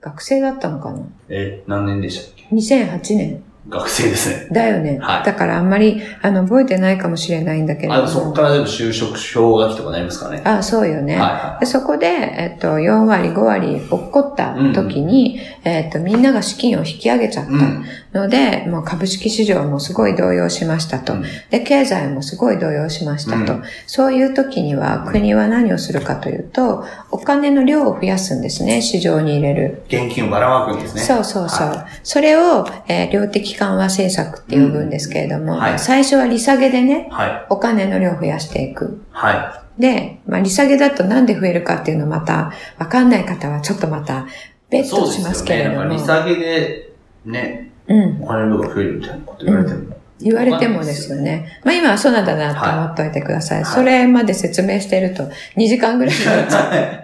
[0.00, 1.00] 学生だったのかな？
[1.28, 3.42] え、何年でしたっけ ?2008 年。
[3.68, 4.48] 学生ですね。
[4.50, 4.98] だよね。
[5.00, 8.08] はいだからあんまり、あの、覚えてないかもしれないんだけれあ、ども。
[8.08, 10.42] でもそこからでも就職氷河期とかなりますからね。
[10.44, 11.16] あそうよね。
[11.16, 17.48] はいそこで、えっと、4割、5割起こった時に、えっと、みんなが資金を引き上げちゃっい。
[17.50, 17.84] うん。
[18.12, 21.14] たので、もう株式市場もすごい動揺しましたと。
[21.14, 23.52] うんで、経済もすごい動揺しましたと。
[23.54, 29.82] うんそういう時には国は何をするかというと、お金の量を増やすんですね、市場に入れる。
[29.86, 31.02] 現金をばらまくんですね。
[31.02, 31.68] そうそうそう。
[31.68, 37.10] はそれを、えー量的緩和政策って呼ぶんですけれども、うんはい最初は利下げでね、い。
[37.10, 37.46] はい。
[37.50, 39.04] お金の量を増やしていく。
[39.10, 44.24] はで、まあ、利下げだとなんで増えるかっていうのまた、わかんない方はちょっとまた、い。
[44.70, 45.44] 別途します。
[45.44, 45.76] けれども。
[45.76, 46.92] なんか利下げで、
[47.24, 48.22] ね、うん。
[48.22, 49.96] お金の量が増えるみたいなこと言われても。
[50.20, 51.60] 言われてもですよね。
[51.64, 53.62] まあ今はそうなんだなと思っておいてください。
[53.64, 55.24] はいそれまで説明してると
[55.56, 57.02] 2時間ぐらいになっちゃう。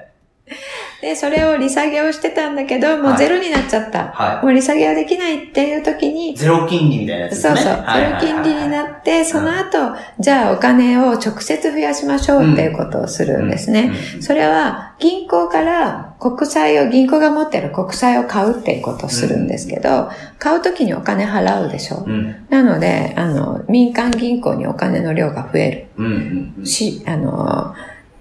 [1.00, 4.08] で、それを利下げをしてたんだけど、もうゼロになっちゃった。
[4.08, 7.56] はもう利下げはできないっていう時にい。、ゼロ金利みたいなやつですね。
[7.56, 13.92] そうそう、ゼロ金利になって、その後、じゃあお金を直接増やしましょうっていうことをするんですね。
[14.16, 22.04] うんそれは銀行から国債を、銀行が持ってる国債を買うっていうことをするんですけど、買うときにお金払うでしょ。
[22.04, 22.46] うん。
[22.50, 26.06] なので、あの、民間銀行にお金の量が増えうん。
[26.06, 26.54] うん。
[26.58, 27.74] るし、あの、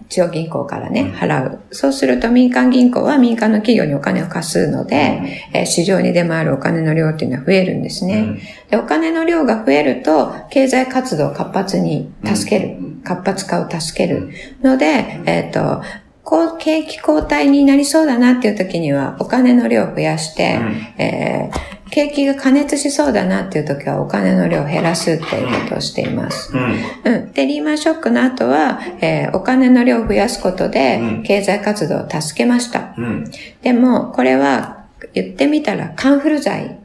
[0.10, 1.60] 中央銀行からねうん、払う。
[1.72, 4.96] そうすると民間銀行は民間の企業にお金を貸すので、
[5.54, 8.20] えー市場に出回るお金の量っていうのは増えるんですね。
[8.20, 8.40] うん。
[8.70, 12.78] で、お金の量が増えると、経済活動を活発に助ける。
[12.80, 14.30] うん活発化を助ける。
[14.62, 15.82] ので、えっ、と、
[16.28, 20.60] こう、景気後退になりそうだなっていう時には、お金の量を増やして、
[20.98, 26.52] えー景気が加熱しそうだなっていう時は、お金の量を減らすっていうことをしています。
[26.54, 26.76] うん。
[27.06, 27.32] うん。
[27.32, 32.94] で、リーマンショックの後は、えーお金の量を増やすことでうん、経済活動を助けました。
[32.98, 33.32] うん。
[33.62, 36.77] でも、これは、言ってみたら、カンフル剤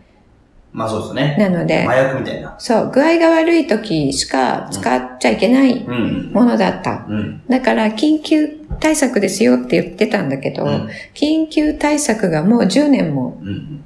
[0.72, 1.36] まあそうですね。
[1.38, 2.54] なので、麻薬みたいな。
[2.58, 6.30] そう、具合が悪い時しか使っちゃいけないうん。
[6.32, 7.04] ものだった。
[7.08, 7.42] うん。
[7.48, 8.48] だから、緊急
[8.80, 13.84] 対策ですよって言ってたんだけど、うん緊急対策がもう10年もうん。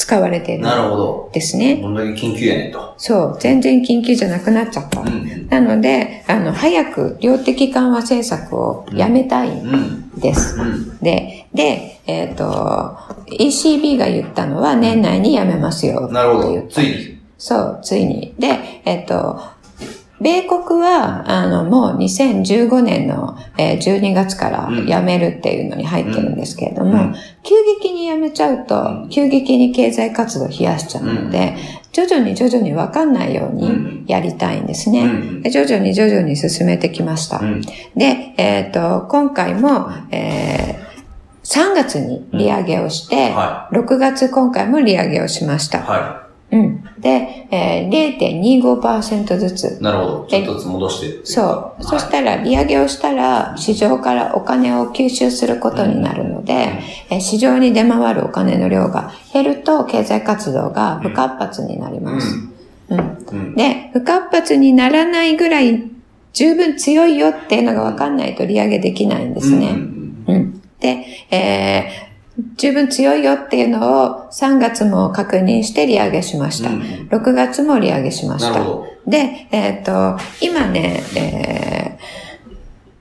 [0.00, 1.30] 使われているなるほど。
[1.34, 1.76] ですね。
[1.76, 2.94] どんだけ緊急やねんと。
[2.96, 5.02] そう、全然緊急じゃなくなっちゃった。
[5.02, 5.46] うん。
[5.50, 10.10] なので、あの、早く量的緩和政策をやめたいうんん。
[10.18, 10.58] です。
[10.58, 10.98] うん。
[11.00, 16.62] で、で、えっ、と、ECB が言ったのは年内にやめますよなるほど。
[16.70, 17.18] ついに。
[17.36, 18.34] そう、ついに。
[18.38, 19.38] で、えっ、と、
[20.20, 31.56] 米国は、あの、もう2015年の、えー12月からうん辞めるっていうのに入ってるんですけれども、うん急激に辞めちゃうと、急激に経済活動を冷やしちゃうので、
[31.92, 35.04] 徐々に徐々に分かんないようにやりたいんですね。
[35.04, 37.38] うんで徐々に徐々に進めてきました。
[37.38, 37.62] うん。
[37.96, 40.90] で、えっ、と、今回も、えー
[41.42, 45.70] 3月に利上げをして、は6月今回も利上げをしましい。
[45.70, 45.80] た。
[45.80, 46.19] は
[46.52, 46.84] うん。
[46.98, 49.82] で、えー、0.25%ずつい。。
[49.82, 50.26] なるほど。
[50.28, 51.20] ちょっとずつ戻してる。
[51.24, 51.82] そう。
[51.84, 56.52] そしはたら、利上げをしたら、市場からお金を吸収することになるので、
[57.10, 62.00] えー市場に出回るお金の量が減ると、経済活動が不活発になりい。
[62.00, 62.36] ます。
[62.88, 62.98] うん。
[62.98, 63.16] うん。
[63.30, 63.54] うん。
[63.54, 65.84] で、不活発にならないぐらい、
[66.32, 69.68] 十分強いよっていうのが分かんないと利上げできないんですね。
[69.68, 70.62] うんうん。
[70.80, 72.09] で、えー
[72.56, 76.70] 十分強いよっていうのを3月も確認して利上げしました。
[76.70, 78.64] うん6月も利上げしました。
[79.06, 82.29] で、えっ、と、今ね、えー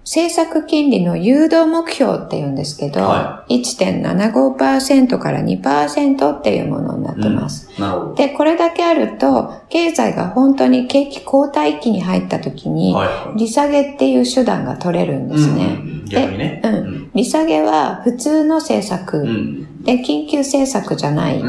[0.09, 7.69] 政策金利の誘導目標って言うんですけど、は1.75%から2%っていうものになってます。
[7.79, 8.15] なるほど。
[8.15, 13.37] で、これだけあると、経済が本当に景気後退期に入った時に、はい。
[13.37, 15.77] 利下げっていう手段が取れるんですね。
[15.79, 16.59] うんうん逆にね。
[16.63, 19.67] でうん利下げは普通の政策、うん。
[19.81, 21.41] で、緊急政策じゃない。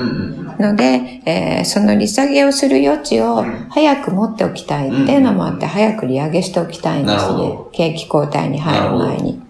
[0.58, 7.58] ので、えーその利下げをする余地を早く持っておきたいっていうのもあって、早く利上げしておきたいんですね。
[7.72, 9.42] 景気後退に入る前に。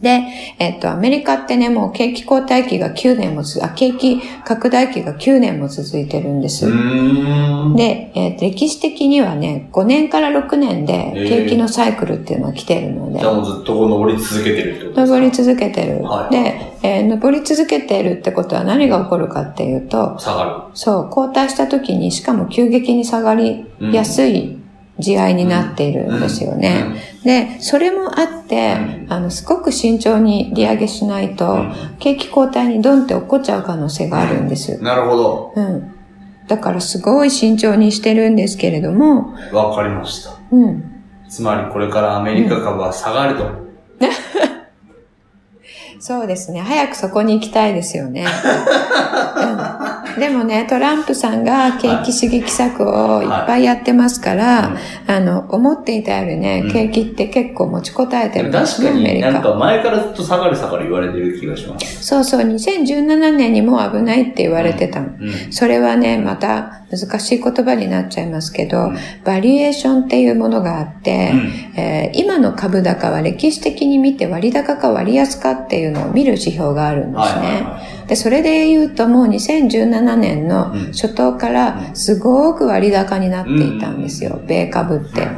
[0.00, 0.22] で、
[0.58, 6.66] えっと、アメリカってね、もう景気後退期が9年もつ、あ、景気拡大期が9年も続いてるんです。
[6.66, 7.76] うーん。
[7.76, 15.16] で、えー歴史的にはね、5年から6年で景気のサイクルっていうのが来てるので、じゃあもうずっとこう登り続けてるってことですか？
[15.18, 16.02] 登り続けてる。
[16.04, 24.59] はいで、えー登り続けてるってことは何が起こるかっていうと、下がそう、後退した時にしかも急激に下がりやすい地
[25.18, 26.84] 合いになっているんですよね。
[27.24, 34.82] で、それもあって、うんあの、すごく慎重に利上げしないと、うん景気後退にドンって起こっちゃう可能性があるんでする。。
[34.82, 35.52] なるほど。
[35.54, 35.92] うん。
[36.48, 40.32] だからすごい慎重にしてるんですけれども、わかりました。
[40.50, 40.84] うん。
[41.28, 43.44] つまりこれからアメリカ株は下がると。
[46.00, 46.60] そうですね。
[46.60, 48.26] 早くそこに行きたいですよね。
[49.36, 56.72] うんでもね、トランプさんが景気刺激策をいっぱいやってますから、あの、思っていたよりね、うん。
[56.72, 59.20] 景気って結構持ちこたえてるんですね、ア確かに。
[59.20, 62.04] なんか前からずっと下がる下がる言われてる気がします。
[62.04, 65.02] そうそう、2017年にもう危ないって言われてた。
[65.50, 68.98] それはね、また難しい言葉になっちゃいますけど、うん。
[69.24, 71.80] バリエーションっていうものがあって、うん。
[71.80, 77.64] えー今の株高は歴史的に見て割高か割安かっていうのを見る指標があるんですね。
[78.10, 80.80] はで、それで言うともう2017年のうん。
[80.92, 85.28] 初頭からすごく割高になっていたんですよ、米株って。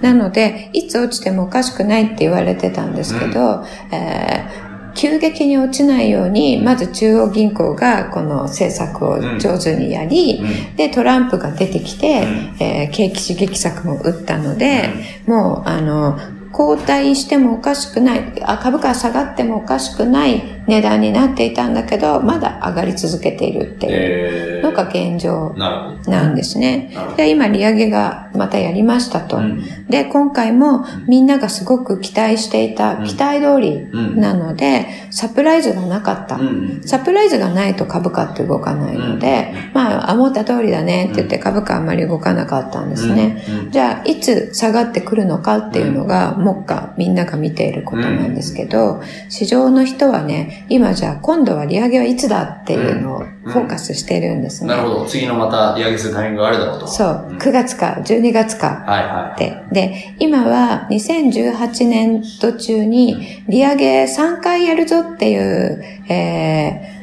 [0.00, 10.76] なので、いつ落ちてもおかしくないって言われてたんですけど、えー急激に落ちないように、まず中央銀行がこの政策を上手にやり、うん。
[10.76, 12.56] で、トランプが出てきて、うん。
[12.58, 14.90] えー景気刺激策も打ったので、
[15.26, 16.18] もう、あの、
[16.52, 18.42] 交代してもおかしくない。
[18.44, 23.92] あ、株価が下がってもおかしくない値段になっていたんだけど、まだ上がり続けているっていう。
[23.92, 26.94] えのが現状ー、なんですね。
[27.16, 29.38] で、今利上げがまたやりましたと。
[29.38, 29.86] うん。
[29.88, 33.04] で、今回もみんながすごく期待していたうん。
[33.04, 34.20] 期待通りうん。
[34.20, 36.36] なので、サプライズがなかった。
[36.36, 36.80] うん。
[36.84, 43.42] サプライズがないと株価って動かないので、まあ、思った通りだねって言って株価あんまり動かなかったんですね。
[43.70, 54.68] じゃあ、いつ下がってくるのかっていうのが、目下みんなが見ていることなんですけど、市場の人はね、今じゃあ今度は利上げはいつだっていうのをフォーカスしてるんですね。
[54.68, 55.06] なるほど。
[55.06, 56.86] 次のまた利上げするタイミングがあるだろうと。
[56.86, 59.62] そう、ん9月か12月かはいはって。
[59.72, 66.96] で、今は2018年度中に利上げ3回やるぞっていう、え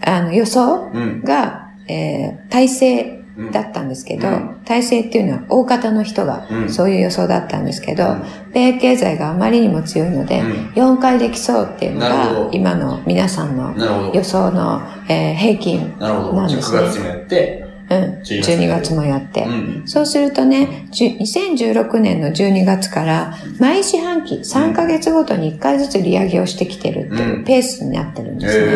[0.00, 0.96] ー、あの予想い。
[0.96, 1.22] うん。
[1.22, 3.19] が、えー、体制
[3.52, 4.60] だったんですけど、うん。
[4.64, 6.68] 体制っていうのは大方の人がうん。
[6.70, 8.22] そういう予想だったんですけど、うん。
[8.52, 10.48] 米経済があまりにも強いので、うん。
[10.74, 13.70] 4回できそうっていうのが今の皆さんの。
[14.12, 16.78] 予想の、えー平均なんですね。
[16.80, 17.59] 9月にもやって、
[17.90, 19.42] うん、12 12月もやって。
[19.42, 19.82] うん。
[19.84, 28.66] そうするとね、じゅ2016年の12月から毎四半期3ヶ月ごとに1回ずつ利上げをしてきてるっていううんペースになってるんへですね。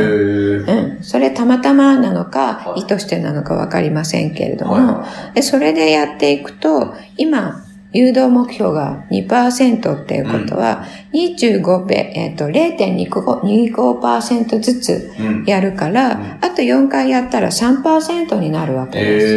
[0.73, 0.97] ー。
[0.97, 1.03] うん。
[1.03, 7.64] それたまたまなのか、はい意図してなのかわかりませんけれども、はでそれでやっていくと、今、
[7.95, 15.11] 誘導目標が2%っていうことは、25べ、えっ、と、0.25%ずつ。
[15.47, 19.27] やるから、うんあと4回やったら3%になるわけです。
[19.27, 19.29] え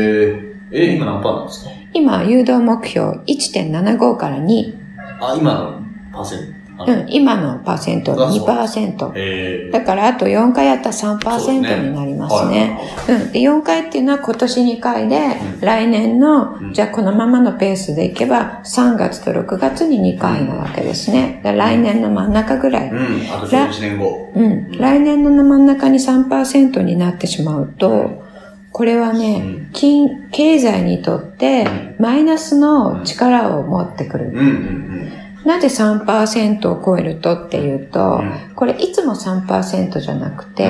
[0.71, 0.91] ー。
[0.91, 1.71] え、今何パーなんですか？
[1.93, 4.73] 今、誘導目標1.75から2。
[5.21, 5.81] あ、今の
[6.13, 6.56] パーセント。
[6.85, 9.11] うん、今のパーセントあそう2%。
[9.15, 9.71] えー。
[9.71, 12.77] だから、あと4回やったらそうです3%ねになりますね。
[13.07, 13.31] はいうん。
[13.31, 21.41] で、4回っていうのは今年2回で、うん来年の、うんじゃあこのままのペースでいけば、3月と6月に2回なわけですね。
[21.43, 22.89] 来年の真ん中ぐらい。
[22.89, 22.97] うん。
[23.31, 24.31] あと11年後。
[24.35, 24.71] うん。
[24.77, 28.27] 来年の真ん中に3%になってしまうと、
[28.71, 31.67] これはね、うん金、経済にとって
[31.99, 34.29] マイナスの力を持ってくる。
[34.29, 35.16] うんうん
[35.47, 40.49] なぜ3%を超えるとっていうと、うんこれいつも3%じゃなくうん。
[40.53, 40.69] て、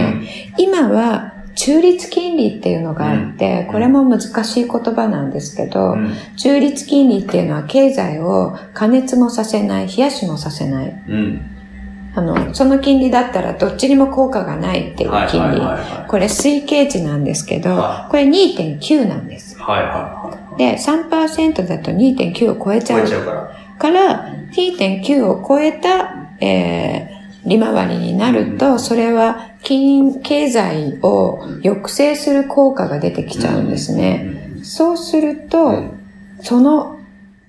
[0.57, 6.13] 今は中立金利っていうのがあって、うんこれも難しい言葉なんですけど、うん。
[6.35, 11.03] 中立金利っていうのは経済を加熱もさせない、冷やしもさせない。
[11.07, 11.41] うん。
[12.13, 15.61] あの、その金利だったらどっちにも効果がないっていうはい金利。
[16.07, 19.57] これ推計値なんですけどは、これ2.9なんです。
[19.59, 22.83] はいはいはで、3%だと2.9を超えい。
[22.83, 23.66] ちゃう超えちゃうから。
[23.77, 34.59] から、2.9を超えた、えー、利回りになると、それは金、経済を抑制する効果が出てきちゃうんですね。
[34.63, 35.99] そうするうとん、
[36.41, 36.96] その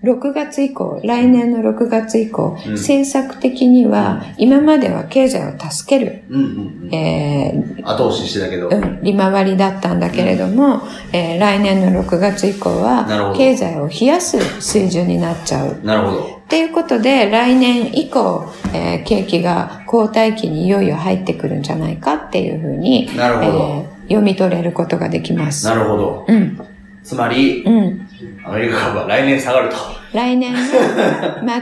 [0.04, 6.94] 6月以降、来年の6月以降、うん政策的には、今までは経済を助ける、うんうんうん。
[6.94, 8.68] えー後押ししてたけど。
[8.68, 10.82] うん、利回りだったんだけれども、
[11.12, 15.80] えー来年の6月以降は、経済を冷やす水準になっちゃう。
[15.84, 16.22] なるほど。
[16.44, 25.66] っていうことで、来年以降、えー景気が後退期にいよいよ入ってくるんじゃないかっていうふうに、なるほどえー読み取れることができます。
[25.66, 26.24] なるほど。
[26.26, 26.58] うん。
[27.02, 28.07] つまり、うん。
[28.44, 29.76] アメリカ株は来年下がると。
[30.12, 30.58] 来年の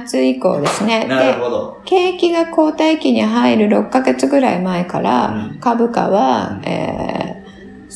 [0.06, 1.04] 末以降ですね。
[1.08, 1.82] なるで、ほど。
[1.84, 7.45] 景気が後退期に入る6ヶ月ぐらい前からうん、株価は、えー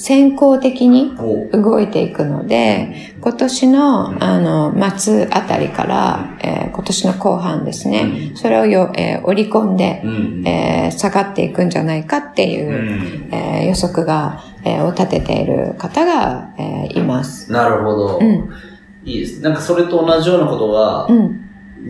[0.00, 1.12] 先行的に
[1.52, 10.42] 動いていくので、今年の、あの、末あたりから、えー今年の後半ですね、それをよ、えー織り込んで、うん。
[10.46, 13.28] えー下がっていくんじゃないかっていうう、ん。
[13.34, 17.52] えー予測が、えーを立てている方が、えーいます。
[17.52, 18.18] なるほど。
[18.22, 18.48] うん。
[19.04, 19.42] いいです。
[19.42, 21.40] なんかそれと同じようなことがう、ん。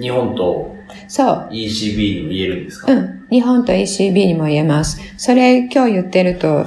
[0.00, 0.74] 日本と
[1.06, 1.48] そう。
[1.52, 2.92] ECB にも言えるんですか？
[2.92, 3.26] うん。
[3.30, 5.00] 日本と ECB にも言えます。
[5.16, 6.66] それ今日言ってると、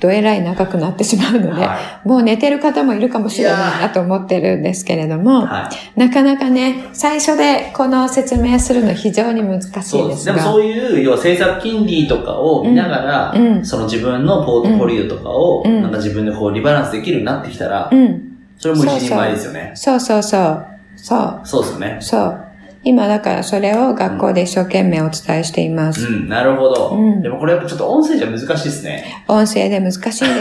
[0.00, 6.00] どえらい長くなってしまうので、はもう寝てる方もいるかもしれないなと思ってるんですけれども、はい。
[6.00, 10.24] なかなかね、最初でこの説明するの非常に難しいそうです。
[10.24, 10.52] でもですが。
[10.52, 18.38] そういう、要は政策金利とかを見ながら、うんうんその自分のポートフォリオとかを、うんなんか自分でこうリバランスできるようになってきたら、うん。
[18.56, 19.72] それも一人前ですよね。
[19.74, 20.66] そうそうそう。
[20.96, 21.40] そう。
[21.44, 21.98] そうですよね。
[22.00, 22.49] そう。
[22.82, 26.06] 今だからそれを学校で一生懸命お伝えしています。
[26.06, 26.96] うん、なるほど。
[26.96, 29.24] うんでもこれやっぱちょっと音声じゃ難しいですね。
[29.28, 30.34] 音声で難しいですね。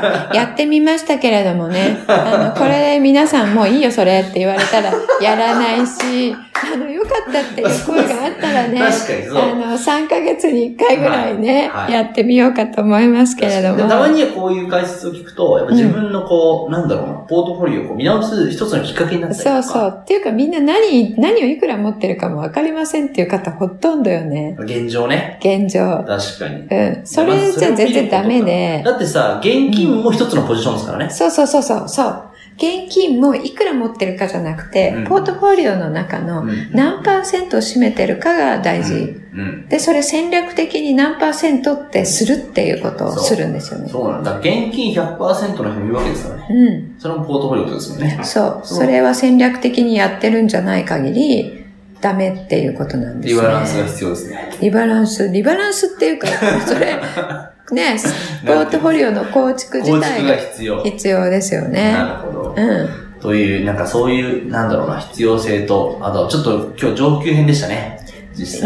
[0.32, 1.98] やってみましたけれどもね。
[2.06, 13.76] あの、これで皆さんもういいよそれって言われたらやらないし、あの、よかったっていう声があったらね、確かにそうあの、3ヶ月に1回ぐらいね、はいはいやってみようかと思いますけれども。
[13.76, 19.62] でたまにはこういう解説を聞くと、やっぱ自分のこう、なんだろうな、ポートフォリオを見直す一つのきっかけになったりとか。
[19.62, 19.98] そうそう。
[20.02, 24.56] っていうかみんな何、何をいくら持ってるかもわかりませんっていう方ほとんどよね。
[24.60, 25.38] 現状ね。
[25.40, 26.04] 現状。
[26.06, 26.62] 確かに。
[26.62, 27.06] うん。
[27.06, 28.82] それじゃ全然ダメで。
[28.84, 31.10] だってさ、現金も一つのポジションですからね。
[31.10, 31.88] そうそうそうそう。
[31.88, 32.32] そう。
[32.56, 38.94] 現金もいくら持ってるかじゃなくて、うんポートフォリオの中のうん何パーセントを占めてるかが大事。
[38.94, 39.68] うん。
[39.68, 43.88] で、それ戦略的に何パーセントってするっていうことをするんですよね。
[43.88, 44.38] そうなんだ。
[44.38, 46.46] 現金100%の人もいるわけですからね。
[46.50, 46.94] うん。
[46.98, 48.20] それもポートフォリオですもんね。
[48.22, 51.61] そうそれは戦略的にやってるんじゃない限り、
[52.02, 53.40] ダメっていうことなんですね。
[53.40, 54.58] リバランスが必要ですね。
[54.60, 56.26] リバランス、リバランスっていうか、
[56.66, 56.96] それ、
[57.70, 57.96] ね、
[58.44, 60.82] ポートフォリオの構築自体が必要。
[60.82, 61.92] 必要ですよね。
[61.92, 62.54] なるほど。
[62.56, 62.88] うん。
[63.20, 68.01] という、なんかそういう、なんだろうな、必要性と、あと、ちょっと今日上級編でしたね。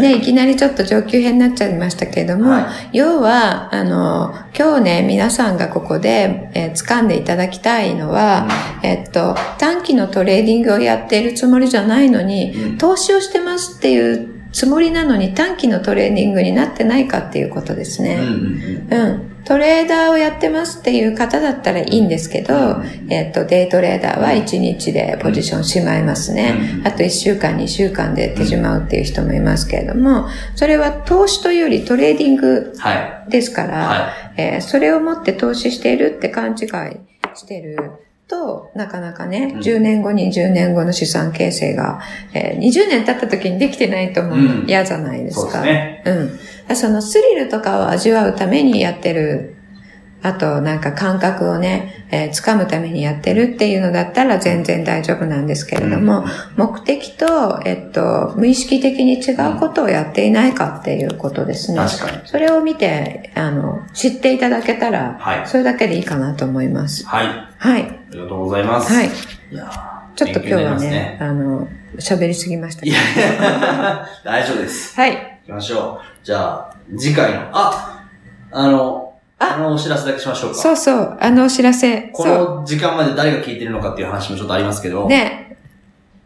[0.01, 8.47] ね、いきなりちょっと上級編になっちゃいましたけれども、はい要は、あの、今日ね、皆さんがここで、えー掴んでいただきたいのは、
[8.83, 18.15] えっと、短期のトレーディングをやっているつもりじゃないのに、うん投資をしてますっていうつもりなのに短期のトレーディングになってないかっていうことですね。
[18.15, 19.05] うんうんうん。
[19.05, 19.36] うん。
[19.47, 26.79] トレーダーをやってますっていう方だったらいいんですけど、えっと、デイトレーダーは1日でポジションしまいますね。
[26.79, 33.31] うんあと1週間、2週間で手しまうっていう人もいますけれども、それは投資というよりトレーディングはい。
[33.31, 36.67] ですから、はえーそれを持って投資しているって勘違い
[37.35, 37.77] してる
[38.27, 42.01] と、なかなかね、うん10年後に10年後の資産形成が、
[42.33, 45.61] えー20年経った時にできてないともうん嫌じゃないでそうすか。
[45.61, 46.03] ですね。
[46.05, 46.39] うん。
[46.75, 49.55] そのスリルとかを味わうためにやってる。
[50.23, 61.77] あと、なんか感覚をね、えー掴むためにやってるっていうのだったら全然大丈夫なんですけれども、目的と、えっと、無意識的に違うことをやっていないかっていうことですね。
[61.77, 62.21] 確かに。
[62.25, 65.47] それを見て、あの、知っていただけたら、はい。
[65.47, 67.05] それだけでいいかなと思います。
[67.05, 67.27] はい。
[67.57, 67.83] はい。
[67.83, 68.91] ありがとうございます。
[68.91, 69.07] はい。
[69.51, 71.67] いやーちょっと今日は勉強になりますね、あの、
[71.99, 72.95] 喋りすぎましたけど。
[72.95, 74.95] いやいや、大丈夫です。
[74.95, 75.11] はい。
[75.11, 76.16] 行きましょう。
[76.27, 78.05] じゃあ、次回の、あ
[78.51, 80.57] あの、ああのお知らせだけしましょうか。
[80.57, 82.09] そうそう、あのお知らせ。
[82.11, 85.07] こその時間まで誰が聞いてるのかっていう話もちょっとありますけど、う。
[85.07, 85.57] ね。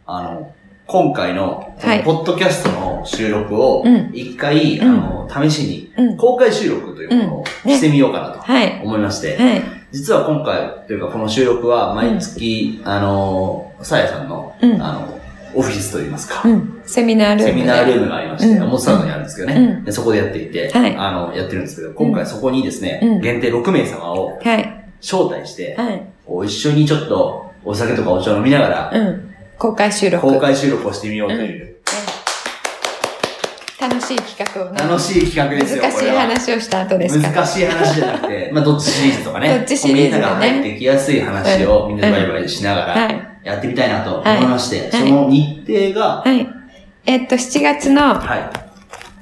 [0.08, 0.56] あの、
[0.88, 6.18] 今回の、はいポッドキャストの収録をうん、一回、うんあの、試しに、うん。
[6.18, 8.82] 公開収録というものをうんねしてみようかなとはい。
[8.84, 9.62] 思いまして、はい。
[9.92, 15.11] 実は今回というかこの収録は毎月、あの、さやさんの、うんあの、
[15.54, 16.82] オフィスといいますか、うん。
[16.86, 17.52] セミナールームで。
[17.52, 19.92] セミナールームがありまして、うんモスサウダにあるんですけどね、うんで。
[19.92, 24.86] そこでやっていて、はいあの、やってるんですけど、今回そこにですね、うん限定6名様をはい。
[25.02, 26.04] 招待して、はい。
[26.26, 29.34] こう一緒にちょっとお酒とかお茶を飲みながら、うん。
[29.58, 30.26] 公開収録。
[30.26, 31.76] 公開収録をしてみようという、
[33.82, 34.80] 楽しい企画をね。
[34.80, 36.10] 楽しい企画ですよ、難しい。
[36.10, 37.20] 話をした後です。
[37.20, 39.50] 難しい話じゃなくて、まあ、どっちシリーズとかね。
[39.58, 43.31] どっちシリーズだねみんなが入ってきやすい話をみんなでワイワイしながらはい。
[43.44, 46.48] やってみたいなと思いまして、はいその日程が、はい。
[47.06, 48.38] えっと、7月の、は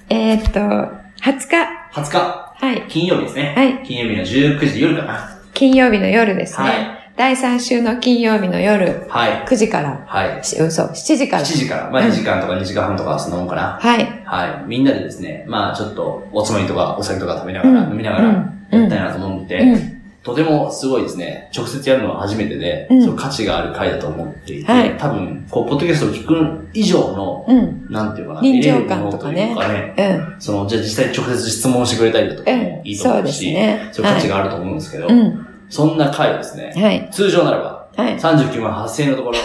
[0.09, 1.55] い、えっと、20日。
[1.93, 2.85] 20日、はい。
[2.89, 3.53] 金曜日ですね。
[3.55, 5.41] はい金曜日の19時夜かな。
[5.53, 6.67] 金曜日の夜ですね。
[6.67, 9.45] はい第3週の金曜日の夜、はい。
[9.45, 10.41] 9時から、はい。
[10.41, 11.43] し嘘、7時から。
[11.43, 13.77] 7時から、まあうん2時間とか2時間半とかそんなもんかな。
[13.77, 14.23] はい。
[14.23, 14.69] はい。
[14.69, 19.98] みんなでですね、まあちょっとおつまみとかお酒とか食べながら、うん飲みながらうんやりたいなと思って、うん。
[20.29, 27.87] とてもすごいですね、直接やるのは初めてで、うんそう価値がある回だと思っていて、はい多分、こう、ポッドキャストを聞く以上の、うん。
[27.89, 30.03] なんていうかな、臨場感とかねかね、う
[30.37, 30.41] ん。
[30.41, 35.47] その、じゃあ実際に直接質問してくれたりだとかもうんいいと思そうし、ねそういう価値があると思うんですけど、うん。
[35.69, 37.09] そんな回をですね、はい。
[37.11, 38.19] 通常ならば、はい。
[38.19, 39.37] 39万8000円のところ、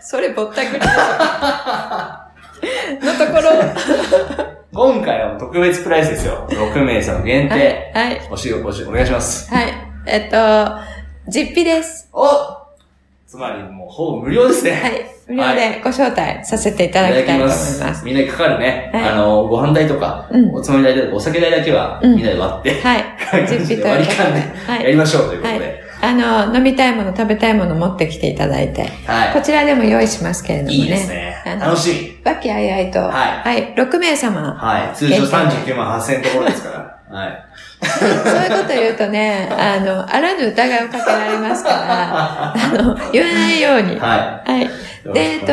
[0.00, 0.80] それぼったくり。
[3.06, 3.50] のところ。
[4.78, 6.46] 今回は特別プライスですよ。
[6.48, 7.90] 6名様限定。
[7.92, 8.10] はい。
[8.10, 8.28] はい。
[8.30, 9.52] お仕事、お仕事お願いします。
[9.52, 9.72] はい。
[10.06, 10.36] えっと、
[11.28, 12.08] 実費です。
[12.12, 12.28] お
[13.26, 14.70] つまりもうほぼ無料ですね。
[14.70, 15.04] はい。
[15.26, 18.04] 無料でご招待させていただきたいと思います。
[18.04, 18.90] みんなにかかるね。
[18.94, 23.04] はいあの、ご飯代とか、うんおつまみ代とか、お酒代だけは、うんみんなで割って、はい。
[23.28, 25.77] 感じで割り勘ではいやりましょうということはで。
[26.00, 29.32] あの、飲みたいもの、食べたいもの持ってきていただいて、はい。
[29.34, 30.74] こちらでも用意しますけれどもね。
[30.76, 31.34] いいですね。
[31.60, 32.18] 楽しみ。
[32.24, 34.54] 和気あいあいと、はい6名様。
[34.54, 34.94] はい。
[34.94, 36.70] 通常39万8000円ところですか
[37.10, 37.18] ら。
[37.18, 37.44] はい。
[37.82, 43.98] そういうこと言うとね、あの、あらぬ疑いをかけられますから、 あの、言わないように。
[43.98, 44.64] ははい。
[44.64, 44.68] い。
[45.14, 45.52] でえっと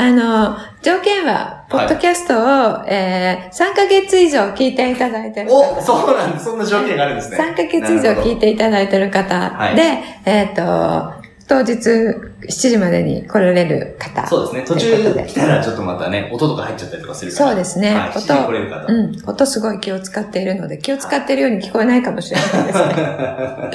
[0.00, 5.56] あの、条件は、ポッドキャストを、えー、3ヶ月以上聞いていただいてる方。
[5.58, 6.44] おそうなんです。
[6.44, 7.36] そんな条件があるんですね。
[7.36, 9.82] 3ヶ月以上聞いていただいてる方はいで、
[10.24, 11.17] えっ、と、
[11.48, 14.26] 当日7時までに来られる方。
[14.26, 14.64] そうですね。
[14.66, 17.48] 途中来たらちょっとまたね、音とか入っちゃったりとかするから。
[17.48, 18.10] そうですねはい。
[18.10, 18.92] 音7時に来れる方。
[18.92, 19.22] うん。
[19.26, 22.84] 音すごい気を使っているので、気を使っているように聞こえないかもしれないですね。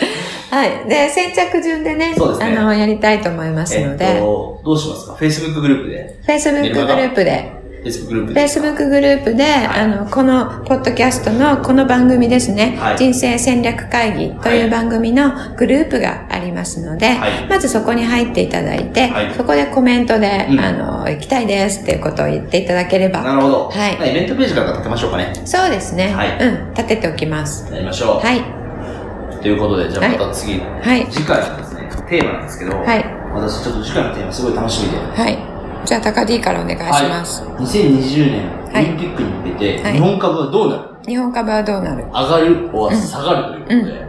[0.52, 0.88] はい。
[0.88, 6.20] で、先着順でね、そうですねあの、やりたいと思いますえっので、と、どうしますか ?Facebook グループで。
[6.28, 7.52] Facebook グループで、
[7.84, 12.98] Facebook グループグループで、あの、この、ポッドキャストのこの番組ですね、はい。
[12.98, 17.48] 人生戦略会議という番組のグループがありますので、はい。
[17.50, 19.34] まずそこに入っていただいて、はい。
[19.36, 20.60] そこでコメントで、うん。
[20.62, 23.70] あの、行きたいですっていうことを言っていただければ、なるほど。
[23.70, 24.12] はい。
[24.12, 25.34] イベントページから立てましょうかね。
[25.44, 26.38] そうですね、はい。
[26.40, 27.70] うん、立てておきます。
[27.70, 28.26] やりましょう。
[28.26, 33.06] はい、ということで、じゃあまた次、はい、次回のですね、テーマなんですけど、はい。
[33.34, 35.53] 私ちょっと次回のテーマすごい楽しみで、はい。
[35.86, 37.44] じゃあ、高 D からお願いします。
[37.44, 40.84] はい、2020年オはいリンピックに向けて、はい日本株はどうなる？
[41.06, 42.06] 日本株はどうなる？
[42.06, 42.70] 上がる？
[42.74, 44.06] は下がるということで、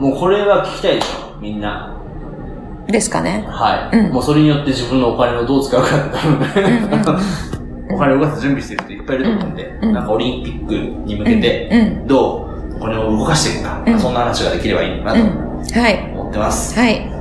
[0.00, 1.92] もうこれは聞きたいでしょ、みんな。
[2.88, 3.44] ですかね。
[3.48, 3.98] はい。
[3.98, 6.18] うんもうそれによって自分のお金をどう使うかって
[6.90, 7.20] 多分、
[7.90, 10.74] お金を動かす準備してる人いっぱいいると思うんで、うんなんかオリンピック
[11.06, 15.28] に向けて、うんうんどうお金を動かしていくか、うんそんな話ができればいいなとうん。
[15.64, 16.10] はい。
[16.12, 16.78] 思ってます。
[16.78, 17.08] はい。
[17.08, 17.15] はい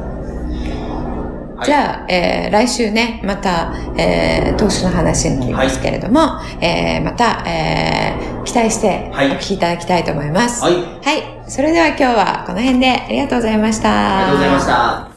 [1.64, 10.64] じゃあ、えー来週ね、また、えー投資の話になりますけれども、えーまた、えー期待しておはい聞きいただきたいと思います。
[10.64, 10.74] はい。
[10.74, 10.80] は
[11.14, 11.50] い。
[11.50, 14.28] それでは今日はこの辺でありがとうございました。
[14.28, 15.10] ありがとうございました。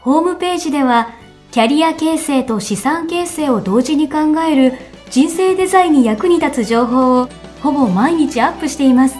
[0.00, 1.10] ホームページでは、
[1.52, 4.72] キャリア形成と資産形成を同時に考える
[5.10, 7.28] 人生デザインに役に立つ情報を
[7.62, 9.16] ほぼ毎日アップしています。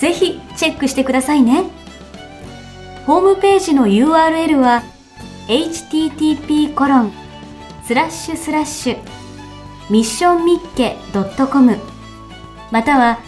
[0.00, 1.64] ぜひチェックしてくださいね。
[3.06, 4.82] ホームページの URL は
[5.48, 7.12] http コロン
[7.84, 8.98] スラッシュスラッシュ
[9.88, 11.76] ミッションミッケ .com
[12.72, 13.20] または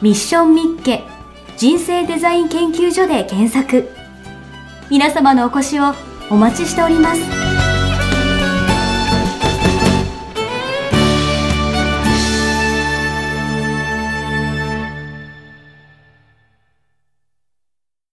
[0.00, 1.02] ミッションミッケ
[1.56, 3.88] 人生デザイン研究所で検索。
[4.90, 5.94] 皆様のお越しを
[6.30, 7.53] お待ちしております。